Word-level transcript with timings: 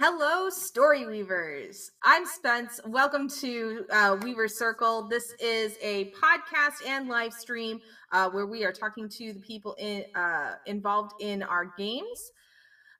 Hello, 0.00 0.50
Story 0.50 1.06
Weavers. 1.06 1.92
I'm 2.02 2.26
Spence. 2.26 2.80
Welcome 2.84 3.28
to 3.40 3.84
uh, 3.92 4.16
Weaver 4.22 4.48
Circle. 4.48 5.06
This 5.08 5.32
is 5.38 5.78
a 5.80 6.10
podcast 6.20 6.84
and 6.84 7.08
live 7.08 7.32
stream 7.32 7.78
uh, 8.10 8.28
where 8.28 8.44
we 8.44 8.64
are 8.64 8.72
talking 8.72 9.08
to 9.10 9.32
the 9.32 9.38
people 9.38 9.76
in, 9.78 10.04
uh, 10.16 10.56
involved 10.66 11.12
in 11.20 11.44
our 11.44 11.72
games 11.78 12.32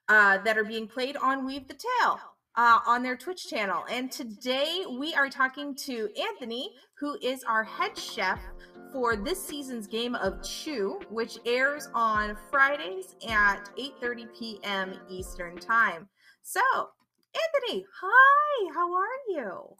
uh, 0.07 0.37
that 0.45 0.57
are 0.57 0.63
being 0.63 0.87
played 0.87 1.17
on 1.17 1.45
Weave 1.45 1.67
the 1.67 1.73
Tale 1.73 2.17
uh, 2.55 2.79
on 2.87 3.03
their 3.03 3.17
Twitch 3.17 3.49
channel. 3.49 3.83
And 3.91 4.09
today 4.09 4.85
we 4.89 5.13
are 5.15 5.29
talking 5.29 5.75
to 5.75 6.07
Anthony, 6.17 6.69
who 6.97 7.17
is 7.21 7.43
our 7.43 7.65
head 7.65 7.97
chef 7.97 8.39
for 8.93 9.17
this 9.17 9.45
season's 9.45 9.85
game 9.85 10.15
of 10.15 10.41
Chew, 10.41 11.01
which 11.09 11.39
airs 11.45 11.89
on 11.93 12.37
Fridays 12.49 13.15
at 13.27 13.69
8:30 13.77 14.27
p.m. 14.39 14.93
Eastern 15.09 15.57
Time. 15.57 16.07
So, 16.47 16.61
Anthony, 17.33 17.87
hi, 17.99 18.71
how 18.73 18.93
are 18.93 19.19
you? 19.27 19.77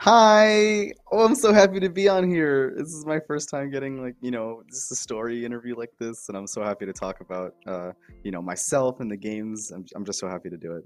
Hi. 0.00 0.92
Oh, 1.10 1.24
I'm 1.24 1.34
so 1.34 1.52
happy 1.52 1.80
to 1.80 1.88
be 1.88 2.08
on 2.08 2.28
here. 2.30 2.74
This 2.76 2.88
is 2.88 3.04
my 3.06 3.18
first 3.26 3.48
time 3.48 3.70
getting 3.70 4.02
like, 4.02 4.14
you 4.20 4.30
know, 4.30 4.62
just 4.70 4.92
a 4.92 4.96
story 4.96 5.44
interview 5.44 5.74
like 5.76 5.90
this, 5.98 6.28
and 6.28 6.36
I'm 6.36 6.46
so 6.46 6.62
happy 6.62 6.86
to 6.86 6.92
talk 6.92 7.20
about, 7.20 7.54
uh, 7.66 7.92
you 8.22 8.30
know, 8.30 8.42
myself 8.42 9.00
and 9.00 9.10
the 9.10 9.16
games. 9.16 9.70
I'm, 9.70 9.84
I'm 9.94 10.04
just 10.04 10.20
so 10.20 10.28
happy 10.28 10.50
to 10.50 10.56
do 10.56 10.76
it. 10.76 10.84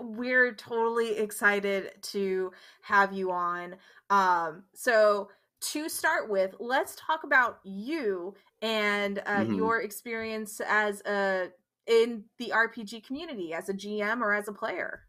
We're 0.00 0.54
totally 0.54 1.18
excited 1.18 1.92
to 2.02 2.52
have 2.82 3.12
you 3.12 3.30
on. 3.32 3.76
Um, 4.08 4.64
so 4.74 5.28
to 5.60 5.90
start 5.90 6.30
with, 6.30 6.54
let's 6.58 6.96
talk 6.96 7.22
about 7.22 7.58
you 7.64 8.34
and 8.62 9.22
uh, 9.26 9.44
hmm 9.44 9.54
your 9.54 9.82
experience 9.82 10.60
as 10.66 11.02
a 11.02 11.50
in 11.90 12.22
the 12.38 12.52
RPG 12.54 13.04
community 13.04 13.52
as 13.52 13.68
a 13.68 13.74
GM 13.74 14.20
or 14.20 14.32
as 14.32 14.48
a 14.48 14.52
player. 14.52 15.02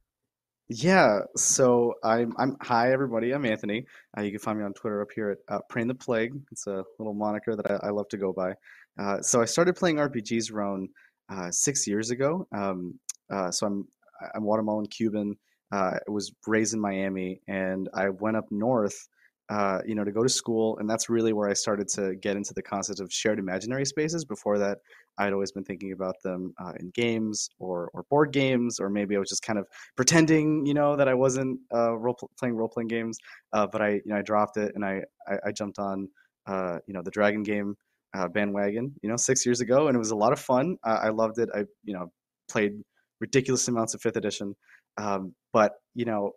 Yeah. 0.67 1.19
So 1.35 1.93
I'm, 2.03 2.33
I'm, 2.37 2.57
hi 2.61 2.91
everybody. 2.91 3.33
I'm 3.33 3.45
Anthony. 3.45 3.85
Uh, 4.17 4.21
you 4.21 4.31
can 4.31 4.39
find 4.39 4.57
me 4.57 4.65
on 4.65 4.73
Twitter 4.73 5.01
up 5.01 5.09
here 5.13 5.31
at 5.31 5.37
uh, 5.47 5.59
Prainntheplague. 5.71 6.41
It's 6.51 6.65
a 6.67 6.83
little 6.97 7.13
moniker 7.13 7.55
that 7.55 7.69
I, 7.69 7.87
I 7.87 7.89
love 7.91 8.07
to 8.09 8.17
go 8.17 8.33
by. 8.33 8.53
Uh, 8.99 9.21
so 9.21 9.41
I 9.41 9.45
started 9.45 9.75
playing 9.75 9.97
RPGs 9.97 10.51
around 10.51 10.89
uh, 11.29 11.51
six 11.51 11.87
years 11.87 12.09
ago. 12.09 12.47
Um, 12.51 12.99
uh, 13.29 13.51
so 13.51 13.67
I'm, 13.67 13.87
I'm 14.33 14.43
Guatemalan 14.43 14.87
Cuban. 14.87 15.35
Uh, 15.71 15.97
I 16.07 16.11
was 16.11 16.31
raised 16.47 16.73
in 16.73 16.81
Miami, 16.81 17.41
and 17.47 17.87
I 17.93 18.09
went 18.09 18.37
up 18.37 18.45
north 18.51 19.07
uh, 19.49 19.79
you 19.85 19.95
know, 19.95 20.03
to 20.03 20.11
go 20.11 20.23
to 20.23 20.29
school, 20.29 20.77
and 20.77 20.89
that's 20.89 21.09
really 21.09 21.33
where 21.33 21.49
I 21.49 21.53
started 21.53 21.87
to 21.89 22.15
get 22.15 22.37
into 22.37 22.53
the 22.53 22.61
concept 22.61 22.99
of 22.99 23.11
shared 23.11 23.39
imaginary 23.39 23.85
spaces. 23.85 24.23
Before 24.23 24.57
that, 24.59 24.77
I'd 25.17 25.33
always 25.33 25.51
been 25.51 25.63
thinking 25.63 25.91
about 25.91 26.15
them 26.23 26.53
uh, 26.59 26.73
in 26.79 26.91
games 26.91 27.49
or 27.59 27.89
or 27.93 28.03
board 28.09 28.31
games, 28.31 28.79
or 28.79 28.89
maybe 28.89 29.15
I 29.15 29.19
was 29.19 29.29
just 29.29 29.43
kind 29.43 29.59
of 29.59 29.67
pretending, 29.95 30.65
you 30.65 30.73
know, 30.73 30.95
that 30.95 31.07
I 31.07 31.13
wasn't 31.13 31.59
uh, 31.73 31.97
role 31.97 32.17
playing 32.39 32.55
role 32.55 32.69
playing 32.69 32.87
games. 32.87 33.17
Uh, 33.53 33.67
but 33.67 33.81
I, 33.81 33.89
you 33.89 34.01
know, 34.05 34.17
I 34.17 34.21
dropped 34.21 34.57
it 34.57 34.71
and 34.75 34.85
I 34.85 35.03
I, 35.27 35.37
I 35.47 35.51
jumped 35.51 35.79
on, 35.79 36.07
uh, 36.47 36.79
you 36.87 36.93
know, 36.93 37.01
the 37.01 37.11
Dragon 37.11 37.43
game 37.43 37.75
uh, 38.13 38.27
bandwagon, 38.27 38.93
you 39.01 39.09
know, 39.09 39.17
six 39.17 39.45
years 39.45 39.61
ago, 39.61 39.87
and 39.87 39.95
it 39.95 39.99
was 39.99 40.11
a 40.11 40.15
lot 40.15 40.33
of 40.33 40.39
fun. 40.39 40.77
I, 40.83 40.91
I 40.91 41.09
loved 41.09 41.39
it. 41.39 41.49
I, 41.53 41.65
you 41.83 41.93
know, 41.93 42.11
played 42.49 42.73
ridiculous 43.19 43.67
amounts 43.67 43.93
of 43.93 44.01
fifth 44.01 44.17
edition. 44.17 44.55
Um, 44.97 45.33
but 45.53 45.73
you 45.93 46.05
know, 46.05 46.33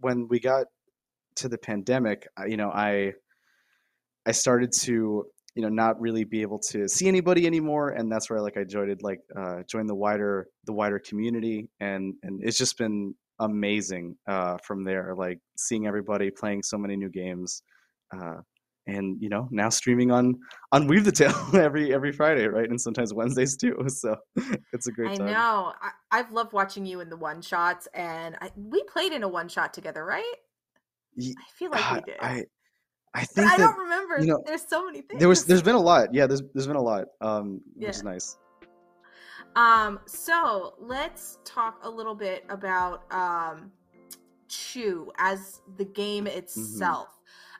when 0.00 0.28
we 0.28 0.40
got 0.40 0.66
to 1.36 1.48
the 1.48 1.58
pandemic, 1.58 2.26
you 2.46 2.56
know, 2.56 2.70
I 2.70 3.12
I 4.26 4.32
started 4.32 4.72
to 4.82 5.24
you 5.54 5.62
know 5.62 5.68
not 5.68 5.98
really 6.00 6.24
be 6.24 6.42
able 6.42 6.58
to 6.58 6.88
see 6.88 7.08
anybody 7.08 7.46
anymore, 7.46 7.90
and 7.90 8.12
that's 8.12 8.28
where 8.28 8.40
like 8.40 8.56
I 8.56 8.64
joined 8.64 9.02
like 9.02 9.20
uh, 9.36 9.62
joined 9.68 9.88
the 9.88 9.94
wider 9.94 10.48
the 10.64 10.72
wider 10.72 10.98
community, 10.98 11.68
and 11.80 12.14
and 12.22 12.40
it's 12.42 12.58
just 12.58 12.76
been 12.76 13.14
amazing 13.40 14.16
uh, 14.28 14.58
from 14.64 14.84
there. 14.84 15.14
Like 15.16 15.38
seeing 15.56 15.86
everybody 15.86 16.30
playing 16.30 16.62
so 16.62 16.78
many 16.78 16.96
new 16.96 17.08
games. 17.08 17.62
Uh, 18.14 18.36
and 18.88 19.20
you 19.20 19.28
know 19.28 19.48
now 19.50 19.68
streaming 19.68 20.12
on 20.12 20.34
on 20.70 20.86
Weave 20.86 21.04
the 21.04 21.10
Tale 21.10 21.34
every 21.54 21.92
every 21.92 22.12
Friday, 22.12 22.46
right? 22.46 22.68
And 22.68 22.80
sometimes 22.80 23.12
Wednesdays 23.12 23.56
too. 23.56 23.76
So 23.88 24.16
it's 24.72 24.86
a 24.86 24.92
great 24.92 25.12
I 25.12 25.16
time. 25.16 25.26
know. 25.26 25.72
I, 25.80 25.90
I've 26.12 26.30
loved 26.30 26.52
watching 26.52 26.86
you 26.86 27.00
in 27.00 27.08
the 27.08 27.16
one 27.16 27.42
shots, 27.42 27.88
and 27.94 28.36
I, 28.40 28.50
we 28.54 28.82
played 28.84 29.12
in 29.12 29.22
a 29.22 29.28
one 29.28 29.48
shot 29.48 29.74
together, 29.74 30.04
right? 30.04 30.34
I 31.18 31.44
feel 31.54 31.70
like 31.70 31.90
we 31.90 31.96
uh, 31.96 32.00
did, 32.00 32.16
I 32.20 32.44
I 33.14 33.24
think 33.24 33.48
I 33.48 33.56
that 33.56 33.58
don't 33.58 33.78
remember. 33.78 34.20
you 34.20 34.26
know 34.26 34.42
There's 34.46 34.66
so 34.66 34.84
many 34.86 35.00
things. 35.00 35.20
there 35.20 35.28
was 35.28 35.44
there's 35.46 35.62
been 35.62 35.74
a 35.74 35.80
lot. 35.80 36.14
Yeah, 36.14 36.26
there's 36.26 36.42
there's 36.54 36.66
been 36.66 36.76
a 36.76 36.82
lot, 36.82 37.06
um, 37.20 37.60
which 37.74 37.84
Yeah. 37.84 37.90
is 37.90 38.02
nice. 38.02 38.36
Um, 39.54 40.00
so 40.06 40.74
let's 40.78 41.38
talk 41.44 41.78
a 41.82 41.90
little 41.90 42.14
bit 42.14 42.44
about 42.50 43.10
um 43.12 43.72
Chew 44.48 45.10
as 45.18 45.60
the 45.76 45.84
game 45.84 46.26
hmm 46.26 46.32
itself. 46.36 47.08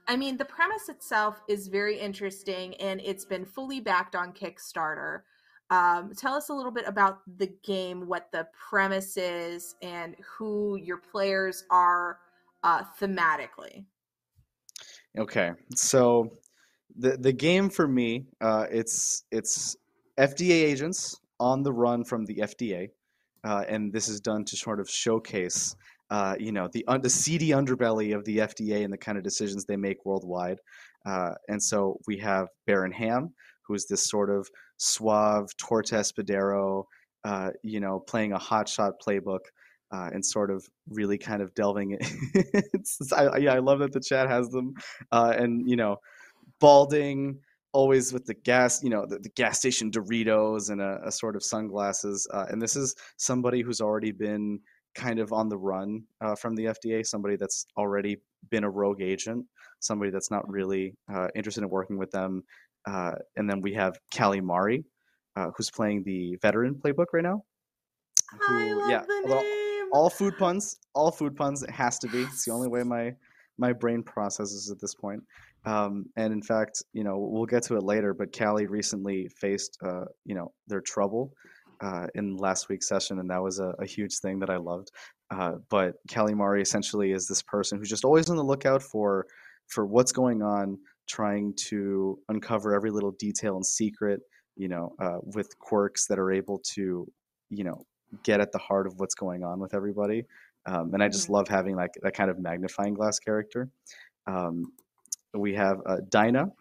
I 0.08 0.16
mean, 0.16 0.36
the 0.36 0.44
premise 0.44 0.88
itself 0.88 1.40
is 1.48 1.66
very 1.66 1.98
interesting 1.98 2.74
and 2.76 3.00
it's 3.04 3.24
been 3.24 3.44
fully 3.44 3.80
backed 3.80 4.14
on 4.14 4.32
Kickstarter. 4.32 5.22
Um, 5.70 6.12
tell 6.16 6.34
us 6.34 6.48
a 6.48 6.54
little 6.54 6.70
bit 6.70 6.84
about 6.86 7.22
the 7.38 7.48
game, 7.64 8.06
what 8.06 8.30
the 8.30 8.46
premise 8.52 9.16
is, 9.16 9.74
and 9.82 10.14
who 10.24 10.76
your 10.76 10.98
players 10.98 11.64
are 11.70 12.18
uh, 12.66 12.82
thematically. 13.00 13.84
Okay, 15.16 15.52
so 15.74 16.32
the 16.98 17.16
the 17.16 17.32
game 17.32 17.70
for 17.70 17.86
me, 17.86 18.26
uh, 18.40 18.66
it's 18.70 19.24
it's 19.30 19.76
FDA 20.18 20.50
agents 20.50 21.18
on 21.38 21.62
the 21.62 21.72
run 21.72 22.04
from 22.04 22.26
the 22.26 22.36
FDA, 22.36 22.90
uh, 23.44 23.64
and 23.68 23.92
this 23.92 24.08
is 24.08 24.20
done 24.20 24.44
to 24.46 24.56
sort 24.56 24.80
of 24.80 24.90
showcase, 24.90 25.76
uh, 26.10 26.34
you 26.38 26.52
know, 26.52 26.68
the 26.72 26.84
the 27.00 27.08
seedy 27.08 27.50
underbelly 27.50 28.14
of 28.14 28.24
the 28.24 28.38
FDA 28.38 28.84
and 28.84 28.92
the 28.92 28.98
kind 28.98 29.16
of 29.16 29.24
decisions 29.24 29.64
they 29.64 29.76
make 29.76 30.04
worldwide. 30.04 30.58
Uh, 31.06 31.34
and 31.48 31.62
so 31.62 32.00
we 32.08 32.18
have 32.18 32.48
Baron 32.66 32.92
Ham, 32.92 33.32
who 33.62 33.74
is 33.74 33.86
this 33.86 34.08
sort 34.08 34.28
of 34.28 34.48
suave 34.76 35.56
Torta 35.56 35.94
Espadero, 35.94 36.84
uh, 37.24 37.50
you 37.62 37.78
know, 37.80 38.00
playing 38.00 38.32
a 38.32 38.38
hotshot 38.38 38.92
playbook. 39.06 39.46
Uh, 39.92 40.10
and 40.12 40.26
sort 40.26 40.50
of 40.50 40.68
really 40.88 41.16
kind 41.16 41.40
of 41.40 41.54
delving 41.54 41.92
it. 41.92 42.00
it's, 42.74 43.12
I, 43.12 43.36
yeah, 43.36 43.54
I 43.54 43.60
love 43.60 43.78
that 43.78 43.92
the 43.92 44.00
chat 44.00 44.28
has 44.28 44.48
them, 44.48 44.74
uh, 45.12 45.32
and 45.38 45.70
you 45.70 45.76
know, 45.76 45.98
balding, 46.60 47.38
always 47.72 48.12
with 48.12 48.24
the 48.24 48.34
gas, 48.34 48.82
you 48.82 48.90
know, 48.90 49.04
the, 49.06 49.18
the 49.18 49.28
gas 49.30 49.58
station 49.58 49.90
Doritos 49.90 50.70
and 50.70 50.80
a, 50.80 50.98
a 51.04 51.12
sort 51.12 51.36
of 51.36 51.44
sunglasses. 51.44 52.26
Uh, 52.32 52.46
and 52.48 52.60
this 52.60 52.74
is 52.74 52.94
somebody 53.16 53.60
who's 53.60 53.80
already 53.80 54.12
been 54.12 54.60
kind 54.94 55.18
of 55.18 55.32
on 55.32 55.48
the 55.48 55.58
run 55.58 56.02
uh, 56.22 56.34
from 56.34 56.56
the 56.56 56.64
FDA, 56.64 57.06
somebody 57.06 57.36
that's 57.36 57.66
already 57.76 58.16
been 58.50 58.64
a 58.64 58.70
rogue 58.70 59.02
agent, 59.02 59.44
somebody 59.80 60.10
that's 60.10 60.30
not 60.30 60.48
really 60.48 60.94
uh, 61.12 61.28
interested 61.34 61.62
in 61.62 61.68
working 61.68 61.98
with 61.98 62.10
them. 62.10 62.42
Uh, 62.86 63.12
and 63.36 63.48
then 63.48 63.60
we 63.60 63.74
have 63.74 63.98
Callie 64.16 64.40
Mari, 64.40 64.84
uh, 65.36 65.50
who's 65.56 65.70
playing 65.70 66.02
the 66.04 66.36
veteran 66.40 66.74
playbook 66.74 67.06
right 67.12 67.24
now. 67.24 67.42
I 68.32 68.46
Who, 68.46 68.80
love 68.80 68.90
yeah, 68.90 69.02
the 69.06 69.22
well, 69.26 69.42
name. 69.42 69.55
All 69.92 70.10
food 70.10 70.36
puns, 70.38 70.78
all 70.94 71.10
food 71.10 71.36
puns. 71.36 71.62
It 71.62 71.70
has 71.70 71.98
to 72.00 72.08
be. 72.08 72.22
It's 72.22 72.44
the 72.44 72.52
only 72.52 72.68
way 72.68 72.82
my 72.82 73.12
my 73.58 73.72
brain 73.72 74.02
processes 74.02 74.70
at 74.70 74.80
this 74.80 74.94
point. 74.94 75.22
Um, 75.64 76.06
and 76.16 76.32
in 76.32 76.42
fact, 76.42 76.82
you 76.92 77.02
know, 77.02 77.16
we'll 77.18 77.46
get 77.46 77.62
to 77.64 77.76
it 77.76 77.82
later. 77.82 78.14
But 78.14 78.36
Callie 78.36 78.66
recently 78.66 79.28
faced, 79.40 79.78
uh, 79.84 80.04
you 80.24 80.34
know, 80.34 80.52
their 80.68 80.80
trouble 80.80 81.32
uh, 81.80 82.06
in 82.14 82.36
last 82.36 82.68
week's 82.68 82.88
session, 82.88 83.18
and 83.18 83.30
that 83.30 83.42
was 83.42 83.58
a, 83.58 83.74
a 83.80 83.86
huge 83.86 84.18
thing 84.18 84.38
that 84.40 84.50
I 84.50 84.56
loved. 84.56 84.90
Uh, 85.30 85.52
but 85.68 85.94
Callie 86.12 86.34
Mari 86.34 86.62
essentially 86.62 87.12
is 87.12 87.26
this 87.26 87.42
person 87.42 87.78
who's 87.78 87.90
just 87.90 88.04
always 88.04 88.30
on 88.30 88.36
the 88.36 88.44
lookout 88.44 88.82
for 88.82 89.26
for 89.68 89.84
what's 89.84 90.12
going 90.12 90.42
on, 90.42 90.78
trying 91.08 91.52
to 91.68 92.18
uncover 92.28 92.74
every 92.74 92.90
little 92.90 93.12
detail 93.18 93.56
and 93.56 93.66
secret. 93.66 94.20
You 94.56 94.68
know, 94.68 94.94
uh, 95.00 95.18
with 95.22 95.58
quirks 95.58 96.06
that 96.06 96.18
are 96.18 96.32
able 96.32 96.62
to, 96.74 97.06
you 97.50 97.64
know, 97.64 97.84
get 98.22 98.40
at 98.40 98.52
the 98.52 98.58
heart 98.58 98.86
of 98.86 98.98
what's 98.98 99.14
going 99.14 99.44
on 99.44 99.60
with 99.60 99.74
everybody. 99.74 100.24
Um, 100.66 100.92
and 100.94 101.02
I 101.02 101.08
just 101.08 101.28
Mhm. 101.28 101.32
love 101.32 101.48
having 101.48 101.76
like 101.76 101.94
that 102.02 102.14
kind 102.14 102.30
of 102.30 102.38
magnifying 102.38 102.94
glass 102.94 103.18
character. 103.18 103.68
Um, 104.26 104.72
we 105.34 105.54
have 105.54 105.80
uh, 105.86 105.98
Dinah, 106.08 106.52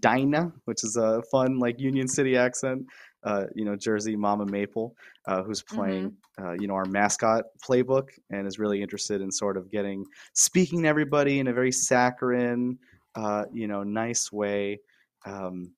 Dinah, 0.00 0.52
which 0.64 0.84
is 0.84 0.96
a 0.96 1.22
fun 1.30 1.58
like 1.58 1.78
Union 1.80 2.08
City 2.08 2.36
accent. 2.36 2.86
Uh, 3.22 3.46
you 3.54 3.64
know, 3.64 3.74
Jersey 3.76 4.14
Mama 4.16 4.46
Maple, 4.46 4.94
uh, 5.26 5.42
who's 5.42 5.62
playing, 5.62 6.16
uh, 6.40 6.52
you 6.52 6.68
know, 6.68 6.74
our 6.74 6.84
mascot 6.86 7.44
playbook 7.64 8.10
and 8.30 8.46
is 8.46 8.58
really 8.58 8.80
interested 8.82 9.20
in 9.20 9.32
sort 9.32 9.56
of 9.56 9.70
getting 9.70 10.04
speaking 10.32 10.82
to 10.82 10.88
everybody 10.88 11.40
in 11.40 11.48
a 11.48 11.52
very 11.52 11.72
saccharine, 11.72 12.78
uh, 13.16 13.44
you 13.52 13.66
know, 13.66 13.82
nice 13.82 14.30
way. 14.30 14.80
Um, 15.24 15.72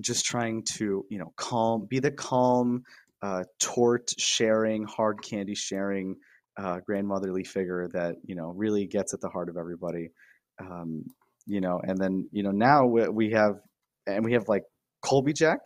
just 0.00 0.24
trying 0.24 0.62
to 0.64 1.04
you 1.10 1.18
know 1.18 1.32
calm 1.36 1.84
be 1.86 1.98
the 1.98 2.10
calm 2.10 2.82
uh, 3.22 3.44
tort 3.60 4.12
sharing 4.18 4.84
hard 4.84 5.22
candy 5.22 5.54
sharing 5.54 6.16
uh, 6.56 6.80
grandmotherly 6.80 7.44
figure 7.44 7.88
that 7.92 8.16
you 8.24 8.34
know 8.34 8.52
really 8.56 8.86
gets 8.86 9.14
at 9.14 9.20
the 9.20 9.28
heart 9.28 9.48
of 9.48 9.56
everybody. 9.56 10.10
Um, 10.60 11.04
you 11.46 11.60
know 11.60 11.80
and 11.84 11.98
then 11.98 12.28
you 12.32 12.42
know 12.42 12.50
now 12.50 12.86
we, 12.86 13.30
have 13.30 13.56
and 14.06 14.24
we 14.24 14.32
have 14.32 14.48
like 14.48 14.62
colby 15.04 15.32
jack 15.32 15.58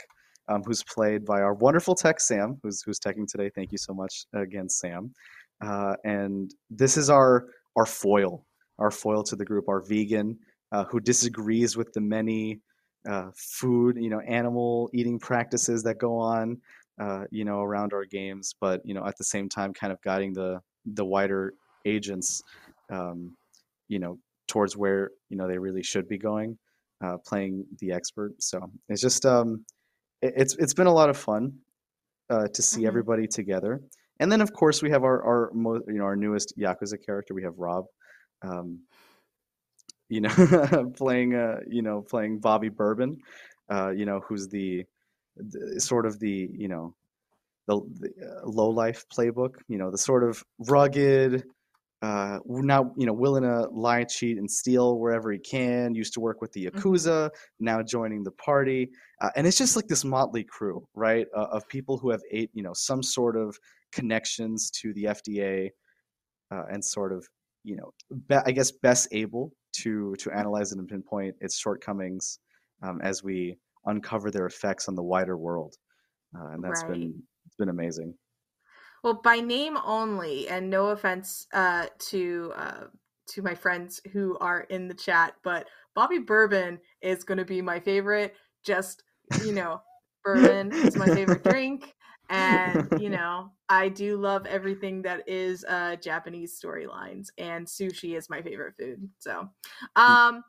um, 0.49 0.63
who's 0.65 0.83
played 0.83 1.25
by 1.25 1.41
our 1.41 1.55
wonderful 1.55 1.95
tech 1.95 2.21
sam 2.21 2.59
who's 2.63 2.83
who's 2.83 2.99
teching 2.99 3.27
today. 3.27 3.51
Thank 3.55 3.73
you 3.73 3.79
so 3.79 3.93
much 3.93 4.27
again 4.35 4.69
sam. 4.69 5.13
Uh, 5.61 5.95
and 6.05 6.55
this 6.71 6.97
is 6.97 7.11
our 7.11 7.47
our 7.77 7.87
foil, 7.87 8.45
our 8.79 8.91
foil 8.91 9.23
to 9.25 9.37
the 9.37 9.45
group, 9.45 9.69
our 9.69 9.83
vegan 9.83 10.39
uh, 10.73 10.85
who 10.85 11.01
disagrees 11.01 11.77
with 11.77 11.93
the 11.93 12.01
many 12.01 12.61
uh, 13.09 13.31
food, 13.37 13.97
you 14.01 14.11
know, 14.11 14.21
animal 14.21 14.91
eating 14.93 15.19
practices 15.19 15.83
that 15.85 15.99
go 15.99 16.19
on, 16.19 16.61
uh, 17.01 17.25
you 17.31 17.45
know, 17.45 17.61
around 17.63 17.93
our 17.93 18.05
games, 18.05 18.55
but 18.61 18.81
you 18.85 18.95
know, 18.95 19.07
at 19.07 19.17
the 19.19 19.25
same 19.25 19.49
time, 19.49 19.73
kind 19.73 19.93
of 19.93 20.01
guiding 20.03 20.33
the 20.33 20.61
the 20.85 21.05
wider 21.05 21.55
agents, 21.85 22.43
um, 22.91 23.37
you 23.89 23.99
know, 23.99 24.19
towards 24.49 24.77
where 24.77 25.11
you 25.29 25.37
know 25.37 25.49
they 25.49 25.59
really 25.59 25.83
should 25.83 26.09
be 26.09 26.19
going, 26.19 26.59
uh, 27.05 27.17
playing 27.27 27.65
the 27.81 27.93
expert. 27.93 28.33
So 28.41 28.61
it's 28.89 29.01
just 29.03 29.27
um, 29.27 29.65
it, 30.23 30.35
it's 30.37 30.57
it's 30.57 30.75
been 30.75 30.87
a 30.87 30.95
lot 30.95 31.11
of 31.11 31.17
fun 31.17 31.53
uh, 32.31 32.49
to 32.55 32.63
see 32.63 32.83
Mhm. 32.83 32.87
everybody 32.87 33.27
together. 33.27 33.81
And 34.21 34.31
then, 34.33 34.41
of 34.41 34.53
course, 34.53 34.83
we 34.83 34.91
have 34.91 35.05
our 35.05 35.23
our 35.25 35.51
mo- 35.55 35.83
you 35.87 35.99
know 35.99 36.05
our 36.05 36.17
newest 36.17 36.55
Yakuza 36.59 36.99
character. 37.05 37.35
We 37.35 37.43
have 37.45 37.55
Rob, 37.59 37.87
um, 38.43 38.81
you 40.09 40.21
know, 40.21 40.93
playing 40.97 41.35
uh, 41.35 41.61
you 41.69 41.83
know 41.83 42.03
playing 42.03 42.39
Bobby 42.41 42.69
Bourbon, 42.69 43.19
uh, 43.71 43.91
you 43.91 44.07
know, 44.07 44.21
who's 44.27 44.49
the, 44.49 44.85
the 45.37 45.81
sort 45.81 46.07
of 46.07 46.19
the 46.21 46.51
you 46.53 46.69
know 46.69 46.95
the, 47.67 47.81
the 48.01 48.41
uh, 48.43 48.47
low 48.49 48.71
life 48.71 49.05
playbook. 49.09 49.57
You 49.69 49.79
know, 49.79 49.91
the 49.91 49.99
sort 49.99 50.25
of 50.25 50.45
rugged, 50.59 51.45
uh, 52.03 52.41
now 52.47 52.93
you 52.97 53.07
know 53.07 53.13
willing 53.13 53.43
to 53.45 53.69
lie, 53.71 54.05
cheat, 54.05 54.39
and 54.39 54.51
steal 54.51 54.99
wherever 54.99 55.33
he 55.33 55.39
can. 55.39 55.95
Used 55.95 56.15
to 56.15 56.21
work 56.21 56.41
with 56.41 56.53
the 56.53 56.67
Mhm. 56.73 56.87
yakuza, 56.87 57.31
now 57.61 57.83
joining 57.83 58.23
the 58.25 58.33
party, 58.33 58.91
uh, 59.21 59.31
and 59.37 59.47
it's 59.47 59.59
just 59.59 59.77
like 59.77 59.89
this 59.89 60.05
motley 60.05 60.45
crew, 60.45 60.87
right, 60.95 61.27
uh, 61.37 61.49
of 61.51 61.67
people 61.69 61.99
who 61.99 62.11
have 62.11 62.23
eight, 62.31 62.51
you 62.55 62.63
know, 62.63 62.75
some 62.75 63.03
sort 63.03 63.37
of 63.37 63.59
connections 63.93 64.71
to 64.73 64.93
the 64.95 65.07
FDA, 65.09 65.73
uh, 66.51 66.65
and 66.71 66.85
sort 66.85 67.13
of, 67.13 67.27
you 67.65 67.77
know, 67.77 67.93
be, 68.29 68.37
I 68.37 68.53
guess 68.53 68.71
best 68.71 69.09
able 69.13 69.53
to 69.79 70.15
to 70.17 70.31
analyze 70.33 70.73
it 70.73 70.79
and 70.79 70.89
pinpoint 70.89 71.37
its 71.41 71.59
shortcomings 71.59 72.39
um, 72.83 73.01
as 73.03 73.23
we 73.23 73.59
uncover 73.87 74.31
their 74.31 74.47
effects 74.47 74.89
on 74.89 74.95
the 74.95 75.03
wider 75.03 75.37
world, 75.37 75.77
uh, 76.37 76.49
and 76.49 76.63
that's 76.65 76.83
Right. 76.83 76.93
been 76.93 77.23
it's 77.47 77.57
been 77.57 77.69
amazing. 77.69 78.15
Well, 79.03 79.21
by 79.23 79.41
name 79.41 79.77
only, 79.85 80.49
and 80.49 80.69
no 80.69 80.89
offense 80.89 81.47
uh, 81.53 81.87
to 82.11 82.53
uh, 82.57 82.85
to 83.29 83.43
my 83.43 83.55
friends 83.55 84.01
who 84.13 84.37
are 84.39 84.63
in 84.63 84.89
the 84.89 84.95
chat, 84.95 85.35
but 85.43 85.69
Bobby 85.95 86.19
Bourbon 86.19 86.81
is 87.01 87.25
going 87.25 87.39
to 87.39 87.45
be 87.45 87.63
my 87.63 87.81
favorite. 87.81 88.35
Just 88.65 89.05
you 89.39 89.53
know, 89.53 89.81
bourbon 90.25 90.75
is 90.83 90.97
my 90.97 91.11
favorite 91.11 91.45
drink, 91.45 91.95
and 92.29 92.91
you 92.97 93.11
know, 93.11 93.53
I 93.69 93.89
do 93.89 94.17
love 94.17 94.47
everything 94.47 95.03
that 95.03 95.29
is 95.29 95.65
uh, 95.65 95.97
Japanese 95.97 96.59
storylines, 96.61 97.29
and 97.39 97.67
sushi 97.67 98.17
is 98.17 98.29
my 98.31 98.43
favorite 98.43 98.75
food. 98.77 99.09
So, 99.19 99.49
um, 99.97 100.43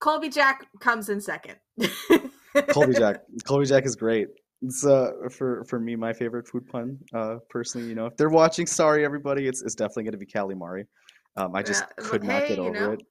Colby 0.00 0.28
Jack 0.30 0.66
comes 0.80 1.08
in 1.08 1.20
second. 1.20 1.56
Colby 2.72 2.94
Jack. 2.94 3.16
Colby 3.44 3.66
Jack 3.66 3.86
is 3.86 3.96
great. 3.96 4.28
It's 4.62 4.86
uh 4.86 5.10
for 5.30 5.64
for 5.64 5.80
me 5.80 5.96
my 5.96 6.12
favorite 6.12 6.46
food 6.46 6.66
pun. 6.68 6.98
Uh, 7.12 7.36
personally, 7.50 7.88
you 7.88 7.94
know, 7.94 8.06
if 8.06 8.16
they're 8.16 8.28
watching, 8.28 8.66
sorry 8.66 9.04
everybody, 9.04 9.46
it's 9.46 9.62
it's 9.62 9.74
definitely 9.74 10.04
going 10.04 10.12
to 10.12 10.18
be 10.18 10.26
calamari. 10.26 10.86
Um, 11.36 11.54
I 11.54 11.62
just 11.62 11.82
Yeah, 11.82 12.04
could 12.04 12.22
not 12.22 12.42
hey, 12.42 12.48
get 12.48 12.58
you 12.58 12.64
over 12.64 12.72
know, 12.72 12.92
it. 12.92 13.02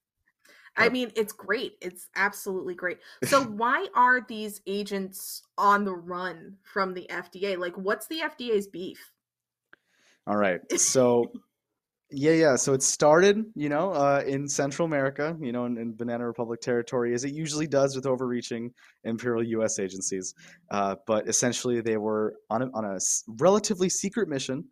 I 0.78 0.90
mean, 0.90 1.12
it's 1.16 1.34
great. 1.34 1.74
It's 1.82 2.08
absolutely 2.16 2.76
great. 2.76 3.00
So, 3.26 3.44
why 3.44 3.88
are 3.96 4.22
these 4.22 4.62
agents 4.68 5.44
on 5.58 5.84
the 5.84 5.94
run 5.94 6.58
from 6.64 6.94
the 6.94 7.08
FDA? 7.10 7.58
Like, 7.58 7.78
what's 7.78 8.08
the 8.08 8.20
FDA's 8.20 8.68
beef? 8.68 9.12
all 10.28 10.38
right, 10.38 10.62
so 10.80 11.32
yeah, 12.12 12.34
yeah. 12.34 12.56
So 12.58 12.74
it 12.74 12.84
started, 12.84 13.46
you 13.56 13.70
know, 13.70 13.92
uh, 13.94 14.24
in 14.28 14.48
Central 14.48 14.86
America, 14.86 15.36
you 15.40 15.52
know, 15.52 15.66
in, 15.66 15.78
in 15.78 15.96
Banana 15.96 16.28
Republic 16.28 16.60
territory, 16.60 17.14
as 17.14 17.24
it 17.24 17.34
usually 17.34 17.68
does 17.68 17.96
with 17.96 18.06
overreaching 18.06 18.72
imperial 19.06 19.44
U.S. 19.44 19.80
agencies. 19.80 20.36
Uh, 20.70 20.96
but 21.08 21.28
essentially, 21.28 21.80
they 21.80 21.98
were 21.98 22.36
on 22.50 22.64
a, 22.64 22.70
on 22.74 22.84
a 22.86 23.00
relatively 23.40 23.88
secret 23.88 24.28
mission 24.28 24.66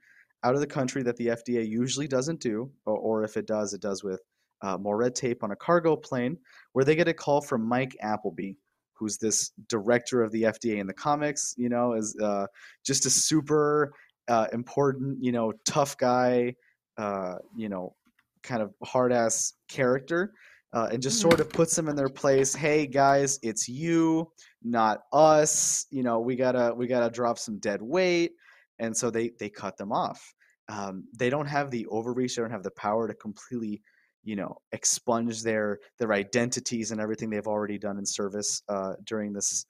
out 0.44 0.54
of 0.54 0.60
the 0.60 0.68
country 0.68 1.02
that 1.04 1.16
the 1.16 1.28
FDA 1.28 1.68
usually 1.68 2.08
doesn't 2.08 2.42
do, 2.42 2.70
or, 2.86 2.98
or 2.98 3.24
if 3.24 3.38
it 3.38 3.48
does, 3.48 3.74
it 3.74 3.82
does 3.82 4.04
with 4.04 4.22
uh, 4.62 4.78
more 4.78 4.98
red 4.98 5.16
tape 5.16 5.44
on 5.44 5.52
a 5.52 5.56
cargo 5.56 5.96
plane, 5.96 6.38
where 6.74 6.84
they 6.84 6.96
get 6.96 7.08
a 7.08 7.14
call 7.14 7.42
from 7.42 7.66
Mike 7.66 7.96
Applebee, 8.04 8.58
who's 8.94 9.18
this 9.18 9.52
director 9.70 10.22
of 10.24 10.32
the 10.34 10.44
FDA 10.44 10.78
in 10.78 10.88
the 10.88 10.94
comics. 10.94 11.56
You 11.58 11.70
know, 11.70 11.94
is 11.94 12.18
uh, 12.22 12.48
just 12.86 13.06
a 13.06 13.10
super 13.10 13.94
uh, 14.28 14.48
important, 14.52 15.24
you 15.24 15.32
know, 15.32 15.54
tough 15.66 15.98
guy 15.98 16.54
uh, 17.00 17.36
you 17.56 17.70
know, 17.70 17.96
kind 18.44 18.62
of 18.62 18.74
hard 18.84 19.12
ass 19.14 19.54
character, 19.70 20.34
uh, 20.74 20.90
and 20.92 21.02
just 21.02 21.18
Mhm. 21.18 21.30
sort 21.30 21.40
of 21.40 21.50
puts 21.50 21.76
them 21.76 21.88
in 21.88 21.96
their 21.96 22.10
place. 22.10 22.54
Hey 22.54 22.86
guys, 22.88 23.40
it's 23.42 23.68
you, 23.70 24.32
not 24.62 25.00
us. 25.14 25.86
You 25.90 26.04
know, 26.04 26.20
we 26.20 26.36
gotta 26.36 26.74
we 26.76 26.88
gotta 26.88 27.10
drop 27.10 27.38
some 27.40 27.58
dead 27.60 27.82
weight, 27.82 28.34
and 28.80 28.96
so 28.96 29.10
they 29.10 29.32
they 29.40 29.50
cut 29.50 29.78
them 29.78 29.92
off. 29.92 30.22
Um, 30.68 31.06
they 31.18 31.30
don't 31.30 31.48
have 31.48 31.72
the 31.72 31.88
overreach. 31.88 32.36
They 32.36 32.42
don't 32.44 32.52
have 32.52 32.64
the 32.64 32.72
power 32.72 33.08
to 33.08 33.14
completely, 33.16 33.82
you 34.24 34.36
know, 34.36 34.58
expunge 34.72 35.42
their 35.42 35.80
their 36.00 36.12
identities 36.14 36.92
and 36.92 37.02
everything 37.02 37.30
they've 37.30 37.48
already 37.48 37.78
done 37.80 37.98
in 37.98 38.06
service 38.06 38.62
uh, 38.68 38.94
during 39.06 39.34
this, 39.34 39.66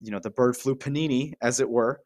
you 0.00 0.10
know, 0.12 0.20
the 0.20 0.30
bird 0.30 0.56
flu 0.56 0.76
panini, 0.76 1.32
as 1.40 1.60
it 1.60 1.68
were. 1.68 2.00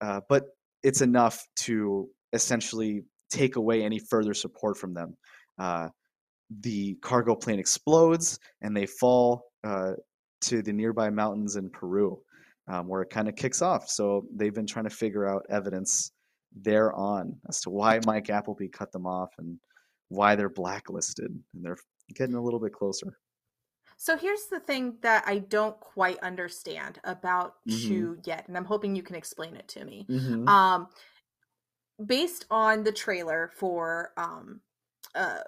Uh, 0.00 0.20
but 0.28 0.44
it's 0.82 1.00
enough 1.00 1.44
to 1.56 2.08
essentially 2.32 3.02
take 3.30 3.56
away 3.56 3.82
any 3.82 3.98
further 3.98 4.34
support 4.34 4.76
from 4.76 4.94
them. 4.94 5.16
Uh, 5.58 5.88
the 6.60 6.94
cargo 7.02 7.34
plane 7.34 7.58
explodes 7.58 8.38
and 8.62 8.76
they 8.76 8.86
fall 8.86 9.44
uh, 9.64 9.92
to 10.40 10.62
the 10.62 10.72
nearby 10.72 11.10
mountains 11.10 11.56
in 11.56 11.68
Peru, 11.70 12.18
um, 12.68 12.88
where 12.88 13.02
it 13.02 13.10
kind 13.10 13.28
of 13.28 13.36
kicks 13.36 13.60
off. 13.60 13.88
So 13.88 14.24
they've 14.34 14.54
been 14.54 14.66
trying 14.66 14.88
to 14.88 14.94
figure 14.94 15.28
out 15.28 15.44
evidence 15.50 16.12
thereon 16.54 17.38
as 17.48 17.60
to 17.62 17.70
why 17.70 18.00
Mike 18.06 18.26
Applebee 18.26 18.72
cut 18.72 18.92
them 18.92 19.06
off 19.06 19.30
and 19.38 19.58
why 20.08 20.36
they're 20.36 20.48
blacklisted. 20.48 21.26
And 21.26 21.64
they're 21.64 21.76
getting 22.14 22.36
a 22.36 22.42
little 22.42 22.60
bit 22.60 22.72
closer. 22.72 23.18
So, 24.00 24.16
here's 24.16 24.46
the 24.46 24.60
thing 24.60 24.98
that 25.02 25.24
I 25.26 25.38
don't 25.38 25.78
quite 25.80 26.20
understand 26.20 27.00
about 27.02 27.56
Mhm. 27.66 27.80
Chew 27.80 28.18
yet, 28.24 28.46
and 28.46 28.56
I'm 28.56 28.64
hoping 28.64 28.94
you 28.94 29.02
can 29.02 29.16
explain 29.16 29.56
it 29.56 29.66
to 29.68 29.84
me. 29.84 30.06
Mm-hmm. 30.08 30.48
Um, 30.48 30.88
based 32.04 32.46
on 32.50 32.84
the 32.84 32.92
trailer 32.92 33.50
for 33.54 34.12
um, 34.16 34.60
uh, 35.14 35.40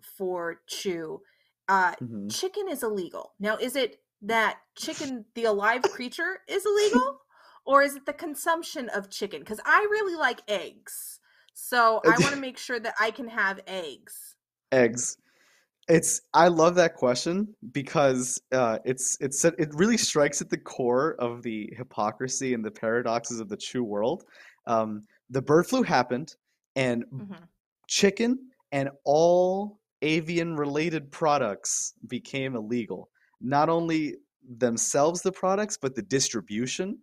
for 0.00 0.60
Chew, 0.66 1.20
uh, 1.68 1.94
hmm 1.98 2.28
chicken 2.28 2.68
is 2.68 2.82
illegal. 2.82 3.34
Now, 3.38 3.56
is 3.56 3.76
it 3.76 4.00
that 4.22 4.58
chicken, 4.76 5.24
the 5.34 5.44
alive 5.44 5.88
creature, 5.88 6.40
is 6.48 6.64
illegal, 6.66 7.20
or 7.64 7.82
is 7.82 7.96
it 7.96 8.06
the 8.06 8.12
consumption 8.12 8.88
of 8.90 9.10
chicken? 9.10 9.40
Because 9.40 9.60
I 9.64 9.86
really 9.90 10.16
like 10.16 10.40
eggs, 10.48 11.20
so 11.54 12.02
I 12.06 12.18
want 12.18 12.34
to 12.34 12.40
make 12.40 12.58
sure 12.58 12.80
that 12.80 12.94
I 13.00 13.10
can 13.10 13.28
have 13.28 13.60
eggs. 13.66 14.36
Eggs. 14.70 15.16
It's 15.88 16.20
I 16.32 16.46
love 16.48 16.76
that 16.76 16.94
question 16.94 17.54
because 17.72 18.40
uh, 18.52 18.78
it's 18.84 19.18
it's 19.20 19.44
it 19.44 19.68
really 19.74 19.96
strikes 19.96 20.40
at 20.40 20.48
the 20.48 20.56
core 20.56 21.16
of 21.18 21.42
the 21.42 21.72
hypocrisy 21.76 22.54
and 22.54 22.64
the 22.64 22.70
paradoxes 22.70 23.40
of 23.40 23.48
the 23.48 23.56
Chew 23.56 23.82
world. 23.82 24.24
Um, 24.66 25.02
the 25.30 25.42
bird 25.42 25.66
flu 25.66 25.82
happened, 25.82 26.36
and 26.76 27.04
Mhm. 27.10 27.48
chicken 27.88 28.50
and 28.72 28.90
all 29.04 29.80
avian 30.02 30.56
related 30.56 31.10
products 31.12 31.94
became 32.06 32.56
illegal. 32.56 33.10
Not 33.40 33.68
only 33.68 34.16
themselves, 34.42 35.22
the 35.22 35.32
products, 35.32 35.76
but 35.80 35.94
the 35.94 36.02
distribution, 36.02 36.98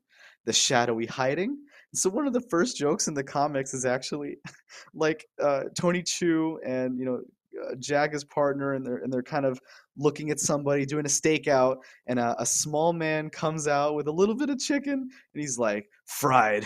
the 0.46 0.54
shadowy 0.54 1.06
hiding. 1.06 1.58
So 1.94 2.10
one 2.10 2.28
of 2.28 2.34
the 2.34 2.42
first 2.50 2.78
jokes 2.78 3.08
in 3.08 3.14
the 3.14 3.24
comics 3.24 3.74
is 3.74 3.86
actually 3.86 4.38
like 4.94 5.28
uh, 5.42 5.66
Tony 5.78 6.04
Chu 6.04 6.60
and 6.66 7.00
you 7.00 7.06
know 7.06 7.22
uh, 7.64 7.76
Jag 7.80 8.14
his 8.14 8.24
partner, 8.24 8.74
and 8.74 8.86
they're 8.86 8.98
and 8.98 9.12
they're 9.12 9.24
kind 9.24 9.46
of 9.46 9.60
looking 9.98 10.30
at 10.30 10.40
somebody 10.40 10.86
doing 10.86 11.06
a 11.06 11.10
stakeout, 11.10 11.78
and 12.08 12.20
a, 12.20 12.40
a 12.42 12.46
small 12.46 12.94
man 12.94 13.30
comes 13.30 13.68
out 13.68 13.96
with 13.96 14.08
a 14.08 14.12
little 14.12 14.36
bit 14.36 14.50
of 14.50 14.60
chicken, 14.60 14.94
and 14.94 15.42
he's 15.42 15.58
like, 15.58 15.90
"Fried, 16.06 16.64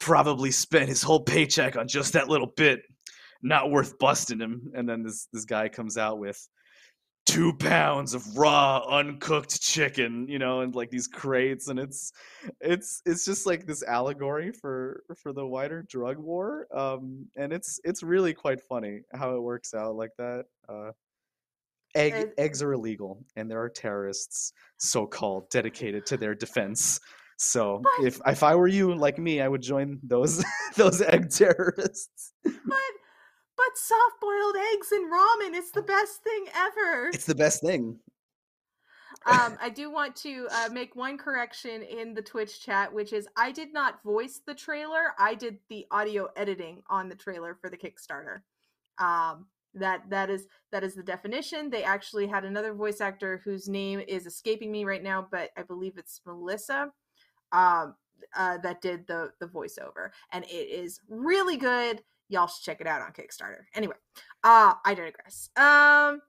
probably 0.00 0.50
spent 0.50 0.88
his 0.88 1.02
whole 1.02 1.20
paycheck 1.20 1.76
on 1.76 1.88
just 1.88 2.12
that 2.14 2.28
little 2.28 2.52
bit. 2.56 2.80
Not 3.42 3.70
worth 3.70 3.98
busting 3.98 4.40
him." 4.40 4.72
And 4.74 4.88
then 4.88 5.02
this 5.02 5.28
this 5.32 5.44
guy 5.44 5.68
comes 5.68 5.96
out 5.96 6.18
with 6.18 6.48
two 7.26 7.52
pounds 7.54 8.14
of 8.14 8.24
raw 8.38 8.78
uncooked 8.88 9.60
chicken 9.60 10.26
you 10.28 10.38
know 10.38 10.60
and 10.60 10.76
like 10.76 10.90
these 10.90 11.08
crates 11.08 11.66
and 11.66 11.78
it's 11.78 12.12
it's 12.60 13.02
it's 13.04 13.24
just 13.24 13.46
like 13.46 13.66
this 13.66 13.82
allegory 13.82 14.52
for 14.52 15.02
for 15.20 15.32
the 15.32 15.44
wider 15.44 15.84
drug 15.90 16.18
war 16.18 16.68
um 16.72 17.26
and 17.36 17.52
it's 17.52 17.80
it's 17.82 18.04
really 18.04 18.32
quite 18.32 18.60
funny 18.60 19.00
how 19.12 19.34
it 19.34 19.42
works 19.42 19.74
out 19.74 19.96
like 19.96 20.12
that 20.16 20.44
uh 20.68 20.92
egg 21.96 22.30
eggs 22.38 22.62
are 22.62 22.72
illegal 22.72 23.18
and 23.34 23.50
there 23.50 23.60
are 23.60 23.68
terrorists 23.68 24.52
so 24.78 25.04
called 25.04 25.50
dedicated 25.50 26.06
to 26.06 26.16
their 26.16 26.34
defense 26.34 27.00
so 27.36 27.82
But- 27.82 28.06
if 28.06 28.20
if 28.26 28.42
i 28.42 28.54
were 28.54 28.68
you 28.68 28.94
like 28.94 29.18
me 29.18 29.40
i 29.40 29.48
would 29.48 29.62
join 29.62 29.98
those 30.02 30.42
those 30.76 31.00
egg 31.02 31.30
terrorists 31.30 32.32
But 32.44 32.52
but 33.56 33.76
soft 33.76 34.20
boiled 34.20 34.56
eggs 34.74 34.92
and 34.92 35.10
ramen 35.12 35.54
is 35.58 35.70
the 35.70 35.82
best 35.82 36.22
thing 36.22 36.44
ever. 36.54 37.08
It's 37.08 37.24
the 37.24 37.34
best 37.34 37.62
thing. 37.62 37.98
um, 39.24 39.56
I 39.62 39.70
do 39.70 39.90
want 39.90 40.14
to 40.16 40.46
uh, 40.52 40.68
make 40.70 40.94
one 40.94 41.16
correction 41.16 41.82
in 41.82 42.12
the 42.12 42.20
Twitch 42.20 42.60
chat, 42.60 42.92
which 42.92 43.14
is 43.14 43.26
I 43.36 43.52
did 43.52 43.72
not 43.72 44.02
voice 44.02 44.42
the 44.46 44.54
trailer. 44.54 45.14
I 45.18 45.34
did 45.34 45.58
the 45.70 45.86
audio 45.90 46.28
editing 46.36 46.82
on 46.90 47.08
the 47.08 47.14
trailer 47.14 47.56
for 47.58 47.70
the 47.70 47.78
Kickstarter. 47.78 48.40
Um, 48.98 49.46
that 49.74 50.02
that 50.10 50.28
is 50.28 50.46
that 50.70 50.84
is 50.84 50.94
the 50.94 51.02
definition. 51.02 51.70
They 51.70 51.82
actually 51.82 52.26
had 52.26 52.44
another 52.44 52.74
voice 52.74 53.00
actor 53.00 53.40
whose 53.42 53.68
name 53.68 54.00
is 54.06 54.26
escaping 54.26 54.70
me 54.70 54.84
right 54.84 55.02
now, 55.02 55.26
but 55.30 55.48
I 55.56 55.62
believe 55.62 55.96
it's 55.96 56.20
Melissa. 56.26 56.90
Um, 57.52 57.94
uh, 58.36 58.58
that 58.58 58.80
did 58.82 59.06
the 59.06 59.32
the 59.40 59.46
voiceover, 59.46 60.10
and 60.32 60.44
it 60.44 60.68
is 60.68 61.00
really 61.08 61.56
good. 61.56 62.02
Y'all 62.28 62.48
should 62.48 62.64
check 62.64 62.80
it 62.80 62.86
out 62.86 63.02
on 63.02 63.12
Kickstarter. 63.12 63.62
Anyway, 63.74 63.94
uh, 64.42 64.74
I 64.84 64.94
digress. 64.94 65.50
Um, 65.56 66.20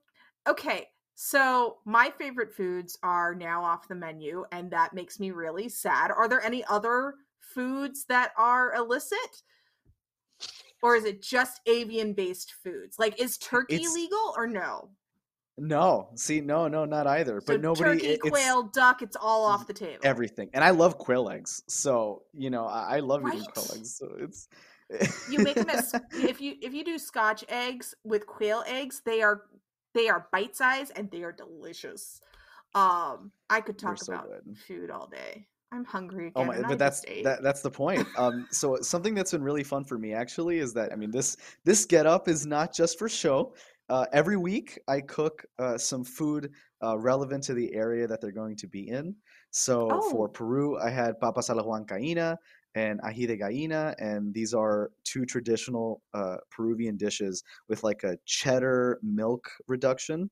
okay, 0.48 0.86
so 1.16 1.78
my 1.84 2.12
favorite 2.16 2.54
foods 2.54 2.96
are 3.02 3.34
now 3.34 3.64
off 3.64 3.88
the 3.88 3.94
menu, 3.94 4.44
and 4.52 4.70
that 4.70 4.94
makes 4.94 5.18
me 5.18 5.32
really 5.32 5.68
sad. 5.68 6.10
Are 6.12 6.28
there 6.28 6.42
any 6.42 6.64
other 6.66 7.14
foods 7.40 8.04
that 8.08 8.32
are 8.38 8.74
illicit? 8.74 9.42
Or 10.80 10.94
is 10.94 11.04
it 11.04 11.22
just 11.22 11.60
avian 11.66 12.12
based 12.12 12.54
foods? 12.62 12.98
Like, 12.98 13.20
is 13.20 13.36
turkey 13.38 13.76
it's, 13.76 13.94
legal 13.94 14.32
or 14.36 14.46
no? 14.46 14.90
No, 15.58 16.08
see, 16.14 16.40
no, 16.40 16.68
no, 16.68 16.84
not 16.84 17.06
either. 17.06 17.40
So 17.40 17.54
but 17.54 17.60
nobody, 17.60 17.98
turkey, 17.98 18.06
it, 18.12 18.20
quail, 18.20 18.64
duck, 18.64 19.02
it's 19.02 19.16
all 19.16 19.44
off 19.44 19.66
the 19.66 19.72
table. 19.72 19.98
Everything, 20.04 20.50
and 20.52 20.62
I 20.62 20.70
love 20.70 20.98
quail 20.98 21.28
eggs. 21.28 21.62
So 21.66 22.22
you 22.32 22.50
know, 22.50 22.66
I, 22.66 22.96
I 22.96 23.00
love 23.00 23.22
right? 23.22 23.34
eating 23.34 23.46
quail 23.52 23.66
eggs. 23.74 23.96
So 23.96 24.08
it's 24.18 24.48
you 25.30 25.40
make 25.40 25.56
them 25.56 25.70
as 25.72 25.94
if 26.12 26.40
you 26.40 26.54
if 26.62 26.72
you 26.72 26.84
do 26.84 26.98
Scotch 26.98 27.44
eggs 27.48 27.94
with 28.04 28.26
quail 28.26 28.62
eggs, 28.66 29.02
they 29.04 29.22
are 29.22 29.42
they 29.94 30.08
are 30.08 30.28
bite 30.32 30.56
size 30.56 30.90
and 30.90 31.10
they 31.10 31.22
are 31.22 31.32
delicious. 31.32 32.20
Um, 32.74 33.32
I 33.50 33.60
could 33.60 33.78
talk 33.78 33.98
so 33.98 34.12
about 34.12 34.28
good. 34.28 34.56
food 34.56 34.90
all 34.90 35.08
day. 35.08 35.46
I'm 35.70 35.84
hungry 35.84 36.28
again. 36.28 36.32
Oh 36.36 36.44
my! 36.44 36.62
But 36.62 36.78
that's 36.78 37.02
that, 37.24 37.42
that's 37.42 37.60
the 37.60 37.70
point. 37.70 38.06
Um, 38.16 38.46
so 38.50 38.78
something 38.80 39.14
that's 39.14 39.32
been 39.32 39.42
really 39.42 39.64
fun 39.64 39.84
for 39.84 39.98
me 39.98 40.14
actually 40.14 40.58
is 40.58 40.72
that 40.74 40.92
I 40.92 40.96
mean 40.96 41.10
this 41.10 41.36
this 41.64 41.84
get 41.84 42.06
up 42.06 42.28
is 42.28 42.46
not 42.46 42.72
just 42.72 42.98
for 42.98 43.08
show. 43.08 43.54
Uh, 43.88 44.04
every 44.12 44.36
week 44.36 44.78
I 44.86 45.00
cook 45.00 45.44
uh, 45.58 45.78
some 45.78 46.04
food 46.04 46.50
uh, 46.84 46.98
relevant 46.98 47.42
to 47.44 47.54
the 47.54 47.74
area 47.74 48.06
that 48.06 48.20
they're 48.20 48.32
going 48.32 48.56
to 48.56 48.66
be 48.66 48.88
in. 48.88 49.14
So 49.50 49.88
oh. 49.90 50.10
for 50.10 50.28
Peru, 50.28 50.78
I 50.78 50.90
had 50.90 51.18
papas 51.20 51.48
a 51.48 51.54
la 51.54 51.62
huancaína 51.62 52.36
and 52.74 53.00
ají 53.02 53.26
de 53.26 53.36
gallina, 53.36 53.94
and 53.98 54.34
these 54.34 54.52
are 54.52 54.90
two 55.04 55.24
traditional 55.24 56.02
uh, 56.12 56.36
Peruvian 56.50 56.96
dishes 56.96 57.42
with 57.68 57.82
like 57.82 58.04
a 58.04 58.18
cheddar 58.26 58.98
milk 59.02 59.48
reduction. 59.66 60.30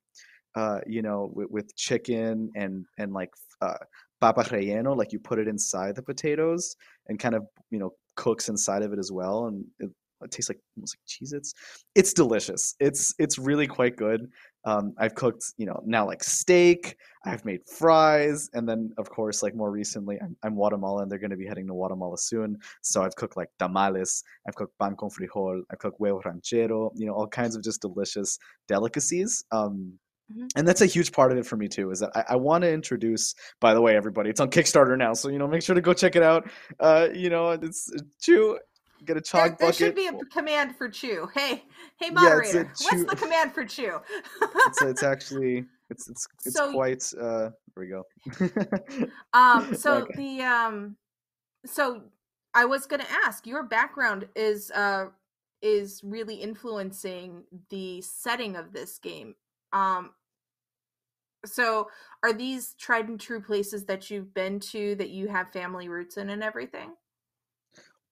Uh, 0.55 0.81
you 0.87 1.03
know, 1.03 1.31
with, 1.35 1.51
with, 1.51 1.77
chicken 1.77 2.51
and 2.57 2.87
and 2.99 3.13
like 3.13 3.31
uh, 3.61 3.77
papa 4.23 4.43
relleno, 4.45 4.97
like 4.97 5.13
you 5.13 5.19
put 5.19 5.39
it 5.39 5.49
inside 5.49 5.95
the 5.95 6.03
potatoes 6.03 6.77
and 7.09 7.19
kind 7.19 7.35
of 7.35 7.47
you 7.71 7.79
know 7.79 7.91
cooks 8.15 8.49
inside 8.49 8.83
of 8.83 8.93
it 8.93 8.99
as 8.99 9.13
well, 9.13 9.47
and 9.47 9.65
it, 9.81 9.91
it 10.23 10.31
tastes 10.31 10.51
like 10.51 10.61
almost 10.77 10.97
like 10.97 11.07
Cheez-Its. 11.07 11.55
It's 11.95 12.13
delicious. 12.13 12.75
It's 12.81 13.15
it's 13.19 13.39
really 13.39 13.67
quite 13.67 13.97
good. 13.97 14.31
Um, 14.65 14.95
I've 14.99 15.15
cooked, 15.15 15.45
you 15.59 15.67
know, 15.67 15.81
now 15.85 16.07
like 16.07 16.25
steak. 16.25 16.97
I've 17.25 17.45
made 17.45 17.61
fries, 17.69 18.51
and 18.53 18.69
then 18.69 18.93
of 18.99 19.09
course, 19.11 19.43
like 19.43 19.55
more 19.55 19.71
recently, 19.71 20.19
I'm, 20.21 20.37
I'm 20.43 20.55
Guatemalan. 20.55 21.09
They're 21.09 21.19
going 21.19 21.31
to 21.31 21.37
be 21.37 21.47
heading 21.47 21.67
to 21.69 21.73
Guatemala 21.73 22.19
soon, 22.19 22.59
so 22.83 23.03
I've 23.03 23.15
cooked 23.15 23.37
like 23.37 23.49
tamales. 23.59 24.25
I've 24.49 24.55
cooked 24.55 24.79
pan 24.79 24.97
con 24.97 25.11
frijol. 25.11 25.63
I've 25.71 25.79
cooked 25.79 26.01
huevo 26.01 26.25
ranchero. 26.25 26.93
You 26.95 27.07
know, 27.07 27.15
all 27.15 27.29
kinds 27.29 27.57
of 27.57 27.63
just 27.63 27.81
delicious 27.81 28.39
delicacies. 28.69 29.45
Um, 29.53 29.99
Mm-hmm. 30.33 30.47
And 30.57 30.67
that's 30.67 30.81
a 30.81 30.87
huge 30.87 31.13
part 31.13 31.31
of 31.31 31.39
it 31.39 31.47
for 31.47 31.57
me 31.57 31.69
too. 31.69 31.91
Is 31.91 32.01
that 32.01 32.11
I, 32.15 32.25
I 32.31 32.37
want 32.37 32.63
to 32.63 32.73
introduce. 32.73 33.35
By 33.61 33.75
the 33.75 33.81
way, 33.81 33.97
everybody, 33.97 34.31
it's 34.31 34.41
on 34.41 34.51
Kickstarter 34.51 34.99
now, 34.99 35.15
so 35.15 35.29
you 35.29 35.39
know, 35.39 35.47
make 35.47 35.63
sure 35.63 35.75
to 35.75 35.81
go 35.81 35.95
check 35.95 36.17
it 36.17 36.23
out. 36.23 36.51
Uh, 36.81 37.09
you 37.15 37.31
know, 37.31 37.51
it's 37.51 37.91
Chew. 38.21 38.59
Get 39.05 39.17
a 39.17 39.21
chalk 39.21 39.43
there, 39.43 39.49
there 39.49 39.69
bucket. 39.69 39.79
There 39.79 39.87
should 39.89 39.95
be 39.95 40.07
a 40.07 40.25
command 40.27 40.77
for 40.77 40.89
Chew. 40.89 41.29
Hey, 41.35 41.65
hey, 42.01 42.11
moderator, 42.11 42.63
yeah, 42.63 42.91
chew. 42.91 42.99
what's 42.99 43.11
the 43.11 43.17
command 43.17 43.53
for 43.53 43.65
Chew? 43.65 43.99
it's, 44.43 44.83
it's 44.83 45.03
actually 45.05 45.65
it's 45.91 46.09
it's 46.09 46.27
it's 46.45 46.57
so, 46.57 46.73
quite. 46.73 47.05
Uh, 47.21 47.51
there 47.75 47.77
we 47.77 47.89
go. 47.89 48.05
um. 49.33 49.75
So 49.75 49.99
okay. 49.99 50.15
the 50.17 50.43
um. 50.45 50.97
So 51.65 52.03
I 52.55 52.65
was 52.65 52.87
going 52.87 53.01
to 53.01 53.13
ask. 53.25 53.47
Your 53.47 53.63
background 53.63 54.27
is 54.35 54.71
uh 54.71 55.07
is 55.63 56.01
really 56.05 56.35
influencing 56.35 57.45
the 57.71 58.01
setting 58.03 58.57
of 58.57 58.73
this 58.73 58.99
game 58.99 59.35
um, 59.73 60.11
so 61.45 61.89
are 62.23 62.33
these 62.33 62.75
tried 62.75 63.09
and 63.09 63.21
true 63.21 63.41
places 63.41 63.85
that 63.85 64.11
you've 64.11 64.35
been 64.35 64.59
to 64.61 64.95
that 64.97 65.11
you 65.11 65.29
have 65.29 65.53
family 65.53 65.89
roots 65.89 66.17
in 66.17 66.31
and 66.31 66.43
everything? 66.43 66.93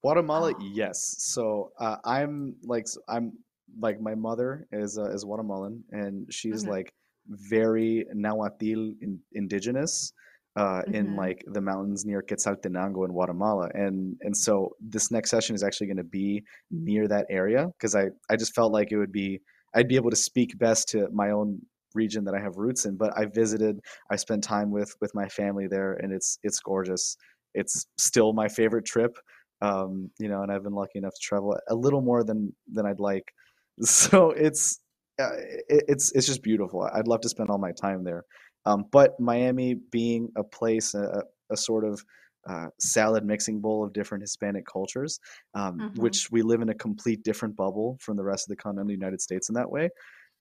Guatemala, 0.04 0.52
oh. 0.52 0.60
yes. 0.60 1.14
So 1.18 1.72
uh, 1.80 1.96
I'm 2.04 2.56
like 2.62 2.86
I'm 3.08 3.32
like 3.80 4.00
my 4.00 4.14
mother 4.14 4.66
is 4.70 4.98
uh, 4.98 5.10
is 5.10 5.24
Guatemalan 5.24 5.82
and 5.90 6.26
she's 6.30 6.62
mm-hmm. 6.62 6.72
like 6.72 6.92
very 7.26 8.04
Nahuatl 8.12 8.92
in, 9.00 9.18
indigenous 9.32 10.12
uh, 10.56 10.82
mm-hmm. 10.82 10.94
in 10.94 11.16
like 11.16 11.42
the 11.46 11.60
mountains 11.60 12.04
near 12.04 12.22
Quetzaltenango 12.22 13.04
in 13.06 13.12
Guatemala, 13.12 13.70
and 13.74 14.16
and 14.20 14.36
so 14.36 14.70
this 14.80 15.10
next 15.10 15.30
session 15.30 15.54
is 15.54 15.62
actually 15.62 15.86
going 15.86 15.96
to 15.96 16.04
be 16.04 16.44
near 16.70 17.08
that 17.08 17.26
area 17.30 17.66
because 17.78 17.94
I 17.96 18.08
I 18.30 18.36
just 18.36 18.54
felt 18.54 18.72
like 18.72 18.92
it 18.92 18.98
would 18.98 19.12
be 19.12 19.40
I'd 19.74 19.88
be 19.88 19.96
able 19.96 20.10
to 20.10 20.16
speak 20.16 20.58
best 20.58 20.88
to 20.90 21.08
my 21.12 21.30
own 21.30 21.60
region 21.94 22.24
that 22.24 22.34
I 22.34 22.40
have 22.40 22.56
roots 22.56 22.84
in. 22.84 22.96
But 22.96 23.16
I 23.16 23.26
visited, 23.26 23.80
I 24.10 24.16
spent 24.16 24.44
time 24.44 24.70
with 24.70 24.94
with 25.00 25.12
my 25.14 25.28
family 25.28 25.66
there, 25.66 25.94
and 25.94 26.12
it's 26.12 26.38
it's 26.42 26.60
gorgeous. 26.60 27.16
It's 27.54 27.86
still 27.98 28.32
my 28.32 28.48
favorite 28.48 28.84
trip, 28.84 29.16
um, 29.64 30.10
you 30.18 30.28
know, 30.28 30.42
and 30.42 30.52
I've 30.52 30.62
been 30.62 30.74
lucky 30.74 30.98
enough 30.98 31.14
to 31.14 31.20
travel 31.20 31.56
a 31.68 31.74
little 31.74 32.02
more 32.02 32.22
than 32.24 32.54
than 32.72 32.86
I'd 32.86 33.00
like. 33.00 33.32
So 33.82 34.30
it's 34.30 34.78
uh, 35.20 35.34
it, 35.68 35.84
it's 35.88 36.12
it's 36.12 36.28
just 36.28 36.44
beautiful. 36.44 36.88
I'd 36.94 37.08
love 37.08 37.22
to 37.22 37.28
spend 37.28 37.50
all 37.50 37.58
my 37.58 37.72
time 37.72 38.04
there. 38.04 38.22
Um, 38.66 38.84
but 38.92 39.18
Miami 39.18 39.74
being 39.90 40.28
a 40.36 40.44
place, 40.44 40.94
a, 40.94 41.24
a 41.50 41.56
sort 41.56 41.84
of 41.84 42.00
uh, 42.48 42.66
salad 42.78 43.24
mixing 43.24 43.60
bowl 43.60 43.82
of 43.82 43.92
different 43.92 44.22
Hispanic 44.22 44.64
cultures, 44.64 45.18
um, 45.54 45.78
mm-hmm. 45.78 46.00
which 46.00 46.30
we 46.30 46.42
live 46.42 46.62
in 46.62 46.68
a 46.68 46.74
complete 46.74 47.24
different 47.24 47.56
bubble 47.56 47.98
from 48.00 48.16
the 48.16 48.22
rest 48.22 48.46
of 48.46 48.50
the 48.50 48.62
continental 48.62 48.92
United 48.92 49.20
States 49.20 49.48
in 49.48 49.56
that 49.56 49.68
way. 49.68 49.88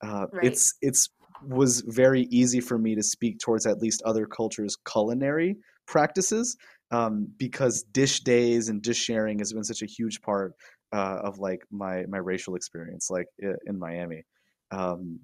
Uh, 0.06 0.28
right. 0.32 0.46
It's 0.46 0.76
it's 0.82 1.10
was 1.48 1.82
very 1.82 2.24
easy 2.24 2.60
for 2.60 2.78
me 2.78 2.96
to 2.96 3.04
speak 3.04 3.40
towards 3.40 3.66
at 3.66 3.80
least 3.80 4.02
other 4.04 4.26
cultures' 4.26 4.78
culinary 4.90 5.58
practices 5.88 6.56
um, 6.92 7.28
because 7.38 7.84
dish 7.92 8.22
days 8.22 8.70
and 8.70 8.82
dish 8.82 8.98
sharing 8.98 9.40
has 9.40 9.52
been 9.52 9.64
such 9.64 9.82
a 9.82 9.88
huge 9.88 10.22
part 10.22 10.54
uh, 10.94 11.20
of 11.24 11.40
like 11.40 11.62
my 11.72 12.06
my 12.08 12.20
racial 12.20 12.56
experience, 12.56 13.10
like 13.10 13.28
in 13.40 13.80
Miami. 13.80 14.24
Um, 14.72 15.20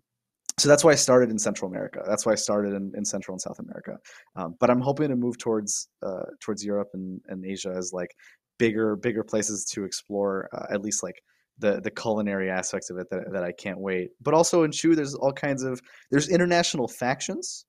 so 0.57 0.67
that's 0.67 0.83
why 0.83 0.91
I 0.91 0.95
started 0.95 1.29
in 1.29 1.39
Central 1.39 1.71
America. 1.71 2.03
That's 2.05 2.25
why 2.25 2.33
I 2.33 2.35
started 2.35 2.73
in, 2.73 2.91
in 2.95 3.05
Central 3.05 3.33
and 3.33 3.41
South 3.41 3.59
America. 3.59 3.97
Um, 4.35 4.55
but 4.59 4.69
I'm 4.69 4.81
hoping 4.81 5.07
to 5.09 5.15
move 5.15 5.37
towards 5.37 5.87
uh, 6.03 6.25
towards 6.41 6.65
Europe 6.65 6.89
and, 6.93 7.21
and 7.27 7.45
Asia 7.45 7.73
as 7.77 7.93
like 7.93 8.13
bigger 8.57 8.95
bigger 8.95 9.23
places 9.23 9.63
to 9.73 9.85
explore. 9.85 10.49
Uh, 10.51 10.65
at 10.73 10.81
least 10.81 11.03
like 11.03 11.21
the 11.59 11.81
the 11.81 11.91
culinary 11.91 12.49
aspects 12.49 12.89
of 12.89 12.97
it 12.97 13.09
that, 13.09 13.31
that 13.31 13.43
I 13.43 13.51
can't 13.51 13.79
wait. 13.79 14.11
But 14.21 14.33
also 14.33 14.63
in 14.63 14.71
Chew, 14.71 14.95
there's 14.95 15.15
all 15.15 15.33
kinds 15.33 15.63
of 15.63 15.81
there's 16.11 16.29
international 16.29 16.87
factions, 16.87 17.65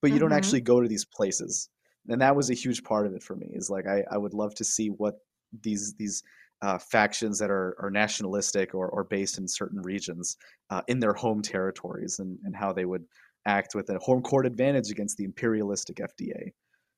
but 0.00 0.08
you 0.08 0.14
mm-hmm. 0.14 0.24
don't 0.24 0.32
actually 0.32 0.60
go 0.60 0.80
to 0.80 0.88
these 0.88 1.04
places. 1.04 1.68
And 2.08 2.20
that 2.20 2.36
was 2.36 2.50
a 2.50 2.54
huge 2.54 2.82
part 2.82 3.06
of 3.06 3.14
it 3.14 3.22
for 3.22 3.36
me. 3.36 3.48
Is 3.52 3.70
like 3.70 3.86
I, 3.86 4.04
I 4.10 4.18
would 4.18 4.34
love 4.34 4.54
to 4.56 4.64
see 4.64 4.88
what 4.88 5.14
these 5.62 5.94
these 5.94 6.22
uh, 6.62 6.78
factions 6.78 7.38
that 7.38 7.50
are, 7.50 7.76
are 7.78 7.90
nationalistic 7.90 8.74
or, 8.74 8.88
or 8.88 9.04
based 9.04 9.38
in 9.38 9.46
certain 9.46 9.82
regions 9.82 10.36
uh, 10.70 10.80
in 10.88 10.98
their 10.98 11.12
home 11.12 11.42
territories 11.42 12.20
and, 12.20 12.38
and 12.44 12.56
how 12.56 12.72
they 12.72 12.86
would 12.86 13.04
act 13.46 13.74
with 13.74 13.90
a 13.90 13.98
home 13.98 14.22
court 14.22 14.46
advantage 14.46 14.90
against 14.90 15.18
the 15.18 15.24
imperialistic 15.24 15.96
FDA. 15.96 16.52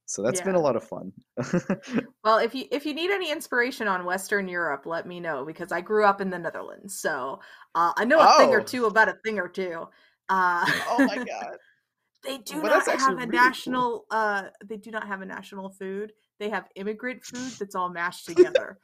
So 0.07 0.23
that's 0.23 0.39
yeah. 0.39 0.45
been 0.45 0.55
a 0.55 0.61
lot 0.61 0.77
of 0.77 0.85
fun. 0.85 1.13
well, 2.25 2.39
if 2.39 2.55
you 2.55 2.67
if 2.71 2.87
you 2.87 2.95
need 2.95 3.11
any 3.11 3.33
inspiration 3.33 3.89
on 3.89 4.05
Western 4.05 4.47
Europe, 4.47 4.87
let 4.87 5.07
me 5.07 5.19
know 5.19 5.45
because 5.45 5.73
I 5.73 5.81
grew 5.81 6.05
up 6.05 6.21
in 6.21 6.31
the 6.31 6.39
Netherlands, 6.39 6.97
so 6.97 7.41
uh, 7.75 7.93
I 7.97 8.05
know 8.05 8.21
a 8.21 8.35
oh. 8.35 8.39
thing 8.39 8.51
or 8.51 8.61
oh. 8.61 8.65
two 8.65 8.87
about 8.87 9.09
a 9.09 9.17
thing 9.25 9.41
or 9.41 9.49
two. 9.49 9.85
Uh, 10.29 10.65
oh 10.89 11.05
my 11.07 11.17
god! 11.25 11.57
they 12.25 12.39
do 12.39 12.63
well, 12.63 12.79
not 12.79 13.01
have 13.01 13.13
a 13.15 13.17
really 13.17 13.27
national. 13.27 14.05
Cool. 14.09 14.19
Uh, 14.19 14.43
they 14.65 14.77
do 14.77 14.93
not 14.93 15.09
have 15.09 15.23
a 15.23 15.27
national 15.27 15.71
food. 15.71 16.13
They 16.39 16.51
have 16.51 16.69
immigrant 16.77 17.25
food 17.25 17.53
that's 17.59 17.75
all 17.75 17.89
mashed 17.89 18.27
together, 18.27 18.79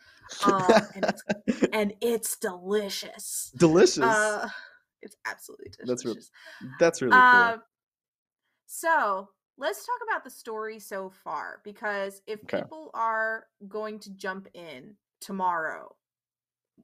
um, 0.45 0.65
and, 0.97 1.05
it's, 1.05 1.63
and, 1.73 1.95
it's, 2.01 2.37
delicious. 2.37 3.53
Delicious. 3.57 3.99
Uh, 3.99 4.49
it's 5.03 5.17
absolutely 5.25 5.71
delicious. 5.79 5.87
That's 5.87 6.05
really, 6.05 6.21
that's 6.81 7.03
really 7.03 7.13
cool. 7.13 7.21
Uh, 7.21 7.57
so 8.67 9.29
let's 9.59 9.85
talk 9.87 9.99
about 10.09 10.25
the 10.25 10.31
story 10.31 10.79
so 10.79 11.11
far 11.11 11.61
because 11.65 12.23
if 12.27 12.41
okay. 12.45 12.59
people 12.59 12.91
are 12.95 13.47
going 13.69 13.99
to 14.01 14.11
jump 14.11 14.49
in 14.55 14.95
tomorrow 15.21 15.95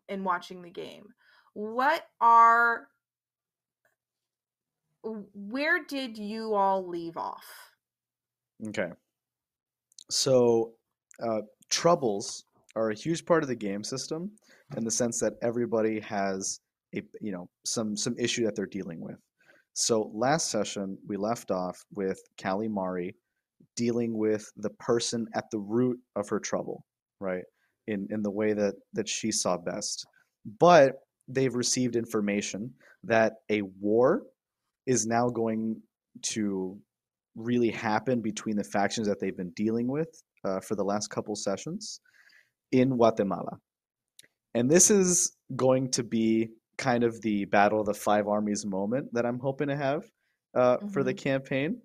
and 0.09 0.25
watching 0.25 0.63
the 0.63 0.71
game, 0.71 1.07
what 1.55 2.07
are 2.21 2.89
where 5.03 5.85
did 5.85 6.19
you 6.19 6.55
all 6.55 6.87
leave 6.87 7.17
off? 7.17 7.45
Okay. 8.69 8.91
So, 10.11 10.73
uh, 11.23 11.43
troubles 11.71 12.45
are 12.75 12.91
a 12.91 12.95
huge 12.95 13.25
part 13.25 13.43
of 13.43 13.49
the 13.49 13.55
game 13.55 13.85
system 13.85 14.31
in 14.77 14.85
the 14.85 14.91
sense 14.91 15.21
that 15.21 15.35
everybody 15.43 16.01
has 16.01 16.61
a 16.95 17.03
you 17.21 17.33
know 17.33 17.49
some 17.65 17.97
some 17.97 18.17
issue 18.19 18.45
that 18.45 18.57
they're 18.57 18.67
dealing 18.67 19.01
with. 19.01 19.19
So 19.79 20.11
last 20.13 20.51
session 20.51 20.99
we 21.07 21.17
left 21.17 21.53
off 21.53 21.85
with 21.95 22.21
Callie 22.43 22.67
Mari 22.67 23.15
dealing 23.77 24.19
with 24.19 24.51
the 24.57 24.71
person 24.71 25.29
at 25.35 25.45
the 25.53 25.61
root 25.61 26.01
of 26.17 26.29
her 26.29 26.41
trouble, 26.41 26.85
right? 27.21 27.45
In 27.87 28.09
in 28.11 28.21
the 28.23 28.31
way 28.31 28.55
that 28.55 28.75
that 28.95 29.09
she 29.09 29.31
saw 29.31 29.57
best. 29.57 30.05
But 30.59 30.95
they've 31.29 31.55
received 31.55 31.95
information 31.95 32.75
that 33.05 33.35
a 33.51 33.63
war 33.81 34.25
is 34.87 35.07
now 35.07 35.29
going 35.29 35.81
to 36.23 36.77
really 37.37 37.71
happen 37.71 38.21
between 38.21 38.57
the 38.57 38.65
factions 38.65 39.07
that 39.07 39.21
they've 39.21 39.37
been 39.37 39.53
dealing 39.55 39.87
with 39.87 40.11
uh, 40.45 40.59
for 40.59 40.75
the 40.75 40.83
last 40.83 41.07
couple 41.07 41.37
sessions 41.37 42.01
in 42.73 42.97
Guatemala. 42.97 43.59
And 44.55 44.69
this 44.69 44.91
is 44.91 45.37
going 45.55 45.93
to 45.93 46.03
be 46.03 46.49
kind 46.79 47.05
of 47.05 47.21
the 47.23 47.45
battle 47.47 47.81
of 47.81 47.87
the 47.87 47.95
five 47.95 48.29
armies 48.29 48.65
moment 48.65 49.13
that 49.13 49.27
I'm 49.27 49.39
hoping 49.39 49.69
to 49.69 49.77
have 49.77 50.05
uh, 50.55 50.77
mm-hmm. 50.77 50.89
for 50.89 51.03
the 51.03 51.13
mm-hmm. 51.13 51.23
campaign. 51.23 51.81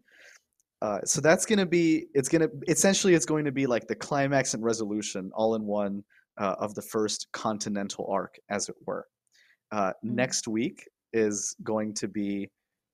Uh, 0.81 0.99
so 1.05 1.21
that's 1.21 1.45
going 1.45 1.59
to 1.59 1.65
be 1.65 2.07
it's 2.13 2.27
going 2.27 2.41
to 2.41 2.51
essentially 2.67 3.13
it's 3.13 3.25
going 3.25 3.45
to 3.45 3.51
be 3.51 3.65
like 3.65 3.87
the 3.87 3.95
climax 3.95 4.53
and 4.53 4.63
resolution 4.63 5.31
all 5.33 5.55
in 5.55 5.63
one 5.65 6.03
uh, 6.37 6.55
of 6.59 6.75
the 6.75 6.81
first 6.81 7.27
continental 7.31 8.07
arc, 8.09 8.35
as 8.49 8.69
it 8.69 8.75
were. 8.85 9.07
Uh, 9.71 9.89
mm-hmm. 9.89 10.15
Next 10.15 10.47
week 10.47 10.87
is 11.13 11.55
going 11.63 11.93
to 11.93 12.07
be 12.07 12.49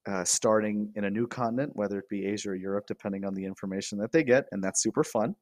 uh, 0.07 0.23
starting 0.23 0.91
in 0.95 1.05
a 1.05 1.09
new 1.09 1.27
continent, 1.27 1.71
whether 1.75 1.99
it 1.99 2.09
be 2.09 2.25
Asia 2.25 2.49
or 2.51 2.55
Europe, 2.55 2.85
depending 2.87 3.25
on 3.25 3.33
the 3.33 3.45
information 3.45 3.97
that 3.99 4.11
they 4.11 4.23
get, 4.23 4.45
and 4.51 4.63
that's 4.63 4.81
super 4.81 5.03
fun. 5.03 5.35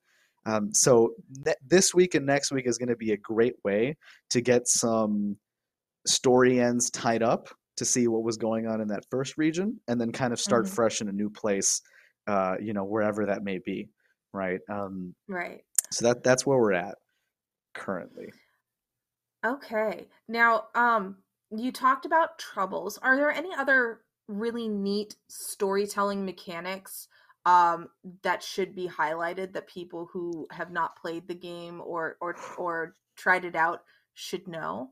Um, 0.45 0.73
so 0.73 1.13
th- 1.43 1.57
this 1.67 1.93
week 1.93 2.15
and 2.15 2.25
next 2.25 2.51
week 2.51 2.67
is 2.67 2.77
going 2.77 2.89
to 2.89 2.95
be 2.95 3.11
a 3.11 3.17
great 3.17 3.55
way 3.65 3.97
to 4.29 4.41
get 4.41 4.67
some 4.67 5.37
story 6.07 6.59
ends 6.59 6.89
tied 6.89 7.23
up 7.23 7.49
to 7.77 7.85
see 7.85 8.07
what 8.07 8.23
was 8.23 8.37
going 8.37 8.67
on 8.67 8.81
in 8.81 8.87
that 8.87 9.05
first 9.09 9.37
region, 9.37 9.79
and 9.87 10.01
then 10.01 10.11
kind 10.11 10.33
of 10.33 10.39
start 10.39 10.65
mm-hmm. 10.65 10.73
fresh 10.73 11.01
in 11.01 11.09
a 11.09 11.11
new 11.11 11.29
place, 11.29 11.81
uh, 12.27 12.55
you 12.59 12.73
know, 12.73 12.83
wherever 12.83 13.25
that 13.27 13.43
may 13.43 13.59
be, 13.63 13.89
right? 14.33 14.59
Um, 14.69 15.13
right. 15.27 15.61
So 15.91 16.07
that 16.07 16.23
that's 16.23 16.45
where 16.45 16.57
we're 16.57 16.73
at 16.73 16.95
currently. 17.73 18.31
Okay. 19.45 20.07
Now, 20.27 20.65
um, 20.75 21.17
you 21.55 21.71
talked 21.71 22.05
about 22.05 22.39
troubles. 22.39 22.97
Are 22.97 23.15
there 23.15 23.31
any 23.31 23.53
other 23.53 24.01
really 24.27 24.67
neat 24.67 25.15
storytelling 25.29 26.25
mechanics 26.25 27.07
um, 27.45 27.87
that 28.23 28.43
should 28.43 28.75
be 28.75 28.89
highlighted 28.89 29.53
that 29.53 29.67
people 29.67 30.09
who 30.11 30.47
have 30.51 30.71
not 30.71 30.97
played 30.97 31.27
the 31.27 31.35
game 31.35 31.81
or 31.85 32.17
or 32.19 32.35
or 32.57 32.95
tried 33.15 33.45
it 33.45 33.55
out 33.55 33.83
should 34.15 34.47
know? 34.47 34.91